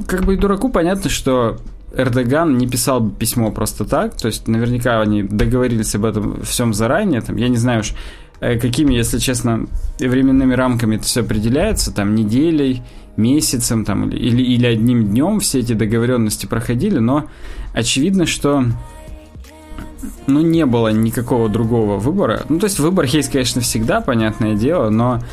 [0.05, 1.57] как бы и дураку понятно, что
[1.95, 7.21] Эрдоган не писал письмо просто так, то есть наверняка они договорились об этом всем заранее,
[7.21, 7.93] там, я не знаю уж,
[8.39, 9.65] Э, какими, если честно,
[9.99, 12.83] временными рамками это все определяется, там, неделей,
[13.15, 17.25] месяцем, там, или, или одним днем все эти договоренности проходили, но
[17.73, 18.63] очевидно, что
[20.27, 22.45] ну, не было никакого другого выбора.
[22.47, 25.23] Ну, то есть выбор есть, конечно, всегда, понятное дело, но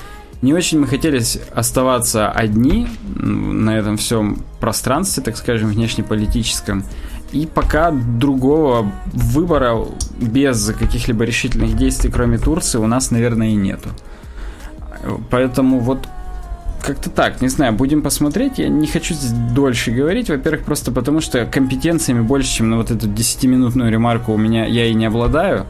[0.45, 1.23] не очень мы хотели
[1.55, 2.87] оставаться одни
[3.17, 6.85] на этом всем пространстве, так скажем, внешнеполитическом.
[7.33, 9.87] И пока другого выбора
[10.21, 13.89] без каких-либо решительных действий, кроме Турции, у нас, наверное, и нету.
[15.31, 16.07] Поэтому вот
[16.83, 18.59] как-то так, не знаю, будем посмотреть.
[18.59, 20.29] Я не хочу здесь дольше говорить.
[20.29, 24.85] Во-первых, просто потому что компетенциями больше, чем на вот эту 10-минутную ремарку у меня я
[24.85, 25.65] и не обладаю,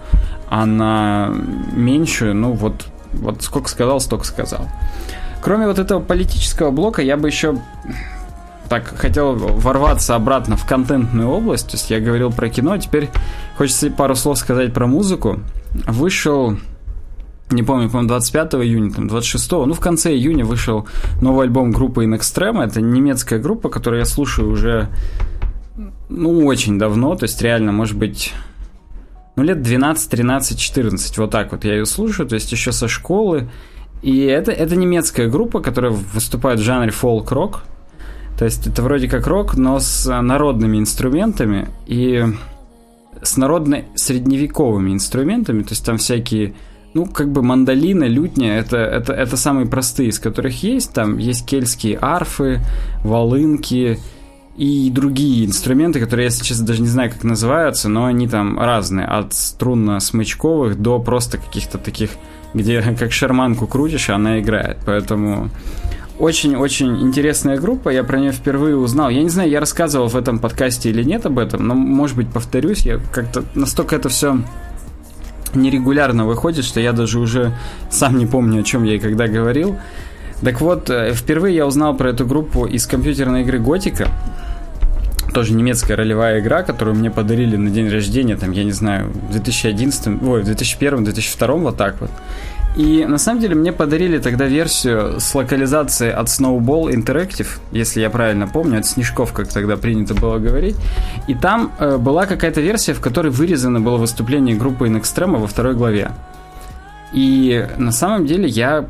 [0.51, 1.33] а на
[1.73, 2.87] меньшую, ну вот,
[3.21, 4.69] вот сколько сказал, столько сказал.
[5.43, 7.59] Кроме вот этого политического блока, я бы еще
[8.69, 11.67] так хотел ворваться обратно в контентную область.
[11.67, 13.11] То есть я говорил про кино, а теперь
[13.57, 15.41] хочется пару слов сказать про музыку.
[15.87, 16.57] Вышел
[17.51, 20.89] не помню, по-моему, 25 июня, там, 26, ну, в конце июня вышел
[21.21, 22.65] новый альбом группы In Extreme.
[22.65, 24.89] Это немецкая группа, которую я слушаю уже,
[26.09, 28.33] ну, очень давно, то есть реально, может быть,
[29.37, 32.89] ну, лет 12, 13, 14, вот так вот я ее слушаю, то есть еще со
[32.89, 33.51] школы.
[34.03, 37.63] И это, это немецкая группа, которая выступает в жанре фолк-рок,
[38.39, 42.25] то есть это вроде как рок, но с народными инструментами и
[43.23, 45.63] с народно-средневековыми инструментами.
[45.63, 46.55] То есть там всякие
[46.95, 50.93] ну, как бы мандолина, лютня, это, это, это самые простые, из которых есть.
[50.93, 52.61] Там есть кельтские арфы,
[53.03, 53.99] волынки
[54.57, 59.07] и другие инструменты, которые я сейчас даже не знаю, как называются, но они там разные.
[59.07, 62.11] От струнно-смычковых до просто каких-то таких,
[62.53, 64.79] где как шарманку крутишь, она играет.
[64.87, 65.51] Поэтому
[66.19, 69.11] очень-очень интересная группа, я про нее впервые узнал.
[69.11, 72.29] Я не знаю, я рассказывал в этом подкасте или нет об этом, но, может быть,
[72.29, 74.39] повторюсь, я как-то настолько это все
[75.55, 77.57] нерегулярно выходит, что я даже уже
[77.91, 79.77] сам не помню, о чем я и когда говорил.
[80.43, 84.09] Так вот, э, впервые я узнал про эту группу из компьютерной игры Готика.
[85.35, 89.33] Тоже немецкая ролевая игра, которую мне подарили на день рождения, там, я не знаю, в
[89.33, 92.11] 2011, ой, в 2001-2002, вот так вот.
[92.77, 98.11] И на самом деле мне подарили тогда версию с локализацией от Snowball Interactive, если я
[98.11, 100.77] правильно помню, от Снежков, как тогда принято было говорить.
[101.29, 105.47] И там э, была какая-то версия, в которой вырезано было выступление группы In Extremo во
[105.47, 106.13] второй главе.
[107.13, 108.87] И на самом деле я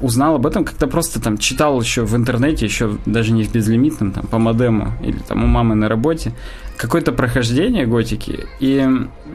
[0.00, 4.12] узнал об этом, как-то просто там читал еще в интернете, еще даже не в безлимитном,
[4.12, 6.32] там по модему или там у мамы на работе,
[6.76, 8.46] какое-то прохождение готики.
[8.60, 8.86] И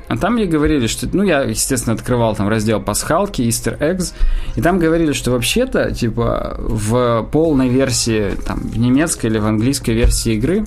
[0.07, 4.14] а там мне говорили, что, ну, я, естественно, открывал там раздел пасхалки, Easter eggs,
[4.55, 9.91] и там говорили, что вообще-то, типа, в полной версии, там, в немецкой или в английской
[9.91, 10.66] версии игры,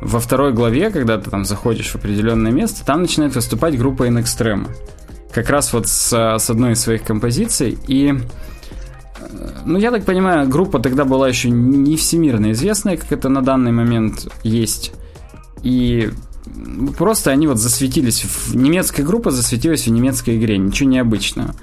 [0.00, 4.22] во второй главе, когда ты там заходишь в определенное место, там начинает выступать группа In
[4.22, 4.68] Extreme.
[5.32, 8.14] Как раз вот с, с одной из своих композиций, и
[9.64, 13.72] ну, я так понимаю, группа тогда была еще не всемирно известная, как это на данный
[13.72, 14.92] момент есть.
[15.62, 16.10] И
[16.96, 18.54] просто они вот засветились, в...
[18.54, 21.54] немецкая группа засветилась в немецкой игре, ничего необычного.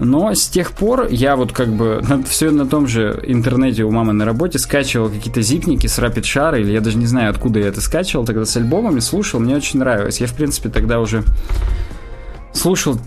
[0.00, 3.90] Но с тех пор я вот как бы на, все на том же интернете у
[3.90, 7.60] мамы на работе скачивал какие-то зипники с Rapid Share, или я даже не знаю, откуда
[7.60, 10.20] я это скачивал, тогда с альбомами слушал, мне очень нравилось.
[10.20, 11.24] Я, в принципе, тогда уже
[12.52, 12.98] слушал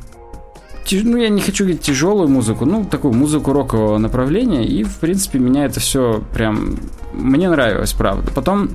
[0.91, 5.39] ну, я не хочу говорить тяжелую музыку, ну, такую музыку рокового направления, и, в принципе,
[5.39, 6.77] меня это все прям...
[7.13, 8.31] Мне нравилось, правда.
[8.31, 8.69] Потом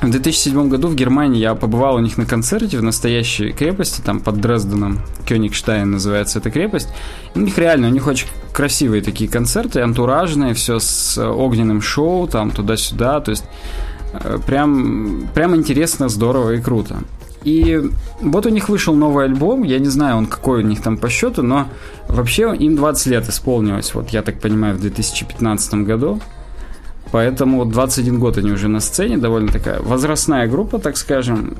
[0.00, 4.20] в 2007 году в Германии я побывал у них на концерте в настоящей крепости, там
[4.20, 6.88] под Дрезденом, Кёнигштайн называется эта крепость.
[7.34, 12.52] у них реально, у них очень красивые такие концерты, антуражные, все с огненным шоу, там
[12.52, 13.44] туда-сюда, то есть
[14.12, 16.98] э, прям, прям интересно, здорово и круто.
[17.44, 17.80] И
[18.20, 21.08] вот у них вышел новый альбом, я не знаю, он какой у них там по
[21.08, 21.68] счету, но
[22.08, 26.20] вообще им 20 лет исполнилось, вот я так понимаю, в 2015 году.
[27.10, 31.56] Поэтому 21 год они уже на сцене, довольно такая возрастная группа, так скажем.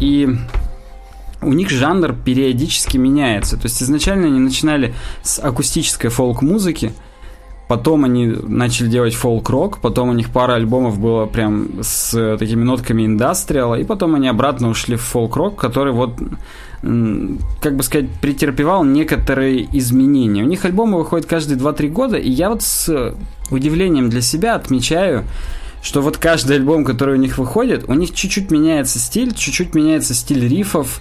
[0.00, 0.28] И
[1.42, 3.56] у них жанр периодически меняется.
[3.56, 6.92] То есть изначально они начинали с акустической фолк-музыки,
[7.70, 13.06] Потом они начали делать фолк-рок, потом у них пара альбомов было прям с такими нотками
[13.06, 16.16] индастриала, и потом они обратно ушли в фолк-рок, который вот,
[16.80, 20.42] как бы сказать, претерпевал некоторые изменения.
[20.42, 23.14] У них альбомы выходят каждые 2-3 года, и я вот с
[23.52, 25.22] удивлением для себя отмечаю,
[25.80, 30.12] что вот каждый альбом, который у них выходит, у них чуть-чуть меняется стиль, чуть-чуть меняется
[30.12, 31.00] стиль рифов,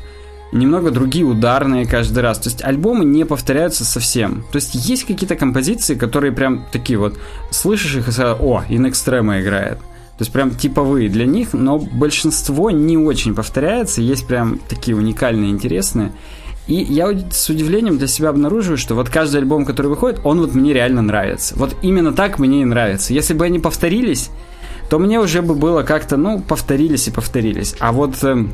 [0.51, 2.39] немного другие ударные каждый раз.
[2.39, 4.43] То есть альбомы не повторяются совсем.
[4.51, 7.17] То есть есть какие-то композиции, которые прям такие вот,
[7.51, 8.87] слышишь их и сразу, о, In
[9.41, 9.77] играет.
[9.77, 15.51] То есть прям типовые для них, но большинство не очень повторяется, есть прям такие уникальные,
[15.51, 16.11] интересные.
[16.67, 20.53] И я с удивлением для себя обнаруживаю, что вот каждый альбом, который выходит, он вот
[20.53, 21.55] мне реально нравится.
[21.57, 23.13] Вот именно так мне и нравится.
[23.13, 24.29] Если бы они повторились,
[24.89, 27.75] то мне уже бы было как-то, ну, повторились и повторились.
[27.79, 28.51] А вот эм,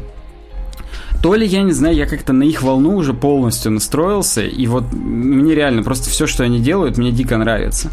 [1.22, 4.94] то ли, я не знаю, я как-то на их волну уже полностью настроился, и вот
[4.94, 7.90] мне реально просто все, что они делают, мне дико нравится.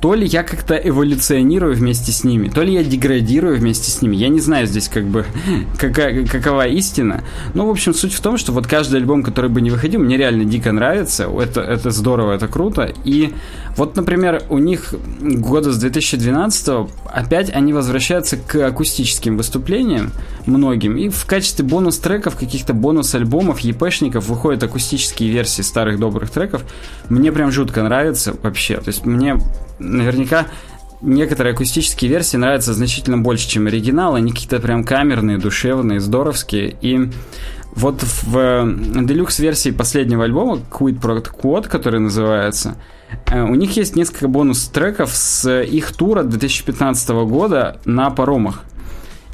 [0.00, 4.16] То ли я как-то эволюционирую вместе с ними, то ли я деградирую вместе с ними.
[4.16, 5.24] Я не знаю здесь как бы
[5.78, 7.24] какая, какова истина.
[7.54, 10.16] Но, в общем, суть в том, что вот каждый альбом, который бы не выходил, мне
[10.16, 11.24] реально дико нравится.
[11.24, 12.92] Это, это здорово, это круто.
[13.04, 13.32] И
[13.76, 20.12] вот, например, у них года с 2012 опять они возвращаются к акустическим выступлениям
[20.46, 20.96] многим.
[20.96, 26.62] И в качестве бонус-треков каких-то бонус-альбомов, епешников выходят акустические версии старых добрых треков.
[27.08, 28.76] Мне прям жутко нравится вообще.
[28.76, 29.38] То есть мне
[29.86, 30.46] наверняка
[31.00, 34.14] некоторые акустические версии нравятся значительно больше, чем оригинал.
[34.14, 36.76] Они какие-то прям камерные, душевные, здоровские.
[36.80, 37.10] И
[37.74, 42.76] вот в делюкс-версии последнего альбома Quid Pro Quad, который называется,
[43.26, 48.62] э, у них есть несколько бонус-треков с их тура 2015 года на паромах.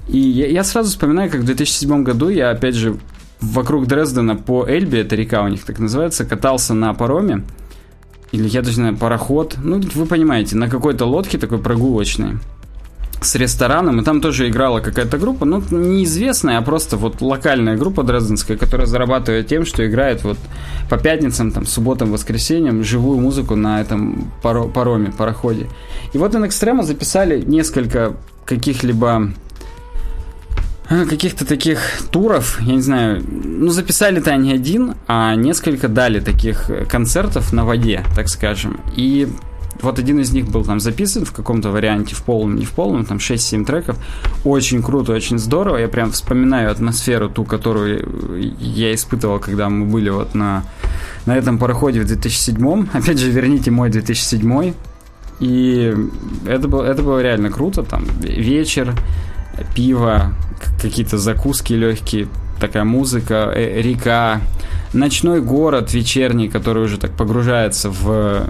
[0.09, 2.97] И я сразу вспоминаю, как в 2007 году я, опять же,
[3.41, 7.45] вокруг Дрездена по Эльбе, это река у них так называется, катался на пароме.
[8.33, 9.57] Или я даже не знаю, пароход.
[9.63, 12.39] Ну, вы понимаете, на какой-то лодке такой прогулочной.
[13.25, 18.03] с рестораном, и там тоже играла какая-то группа, ну, неизвестная, а просто вот локальная группа
[18.03, 20.39] дрезденская, которая зарабатывает тем, что играет вот
[20.91, 25.69] по пятницам, там, субботам, воскресеньям живую музыку на этом паро пароме, пароходе.
[26.13, 29.33] И вот in Extremo записали несколько каких-либо
[31.09, 31.79] каких-то таких
[32.11, 38.05] туров, я не знаю, ну, записали-то они один, а несколько дали таких концертов на воде,
[38.15, 38.81] так скажем.
[38.97, 39.29] И
[39.83, 43.05] вот один из них был там записан в каком-то варианте, в полном, не в полном,
[43.05, 43.97] там 6-7 треков.
[44.45, 45.79] Очень круто, очень здорово.
[45.79, 48.07] Я прям вспоминаю атмосферу, ту, которую
[48.61, 50.65] я испытывал, когда мы были вот на,
[51.27, 52.89] на этом пароходе в 2007.
[52.93, 54.75] Опять же, верните мой 2007.
[55.41, 55.95] И
[56.47, 57.83] это было, это было реально круто.
[57.83, 58.95] Там вечер,
[59.75, 60.35] пиво,
[60.81, 62.29] какие-то закуски легкие,
[62.61, 64.41] такая музыка, э, река,
[64.93, 68.47] ночной город вечерний, который уже так погружается в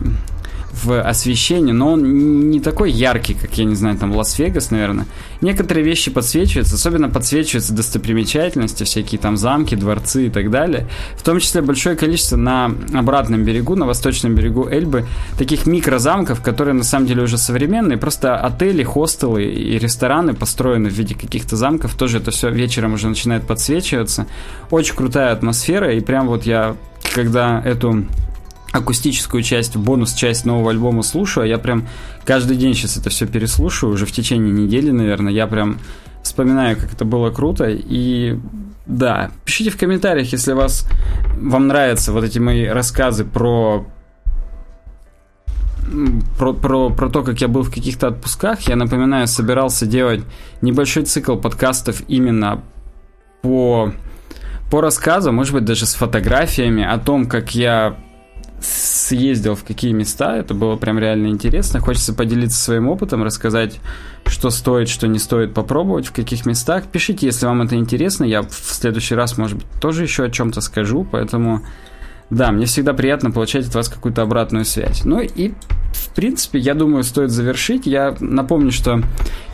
[0.72, 5.06] в освещении, но он не такой яркий, как, я не знаю, там Лас-Вегас, наверное.
[5.40, 10.86] Некоторые вещи подсвечиваются, особенно подсвечиваются достопримечательности, всякие там замки, дворцы и так далее.
[11.16, 15.04] В том числе большое количество на обратном берегу, на восточном берегу Эльбы,
[15.38, 20.94] таких микрозамков, которые на самом деле уже современные, просто отели, хостелы и рестораны построены в
[20.94, 24.26] виде каких-то замков, тоже это все вечером уже начинает подсвечиваться.
[24.70, 26.76] Очень крутая атмосфера, и прям вот я,
[27.14, 28.06] когда эту
[28.72, 31.86] акустическую часть, бонус-часть нового альбома слушаю, а я прям
[32.24, 35.78] каждый день сейчас это все переслушаю, уже в течение недели, наверное, я прям
[36.22, 38.38] вспоминаю, как это было круто, и
[38.86, 40.88] да, пишите в комментариях, если вас,
[41.38, 43.86] вам нравятся вот эти мои рассказы про
[46.38, 50.22] про, про, про то, как я был в каких-то отпусках, я напоминаю, собирался делать
[50.62, 52.62] небольшой цикл подкастов именно
[53.42, 53.92] по,
[54.70, 57.96] по рассказу, может быть, даже с фотографиями о том, как я
[58.62, 61.80] съездил в какие места, это было прям реально интересно.
[61.80, 63.80] Хочется поделиться своим опытом, рассказать,
[64.26, 66.84] что стоит, что не стоит попробовать, в каких местах.
[66.90, 70.60] Пишите, если вам это интересно, я в следующий раз, может быть, тоже еще о чем-то
[70.60, 71.62] скажу, поэтому
[72.30, 75.04] да, мне всегда приятно получать от вас какую-то обратную связь.
[75.04, 75.52] Ну и
[75.92, 77.86] в принципе, я думаю, стоит завершить.
[77.86, 79.02] Я напомню, что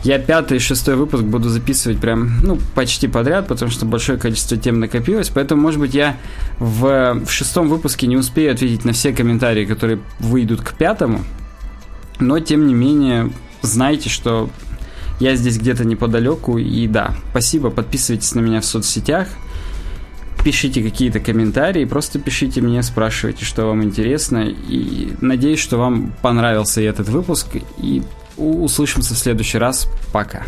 [0.03, 4.57] я пятый и шестой выпуск буду записывать прям, ну, почти подряд, потому что большое количество
[4.57, 5.29] тем накопилось.
[5.29, 6.17] Поэтому, может быть, я
[6.57, 11.21] в, в шестом выпуске не успею ответить на все комментарии, которые выйдут к пятому.
[12.19, 14.49] Но, тем не менее, знайте, что
[15.19, 16.57] я здесь где-то неподалеку.
[16.57, 19.27] И да, спасибо, подписывайтесь на меня в соцсетях–
[20.43, 24.47] пишите какие-то комментарии, просто пишите мне, спрашивайте, что вам интересно.
[24.47, 27.47] И надеюсь, что вам понравился этот выпуск.
[27.77, 28.01] И
[28.37, 29.87] услышимся в следующий раз.
[30.11, 30.43] Пока.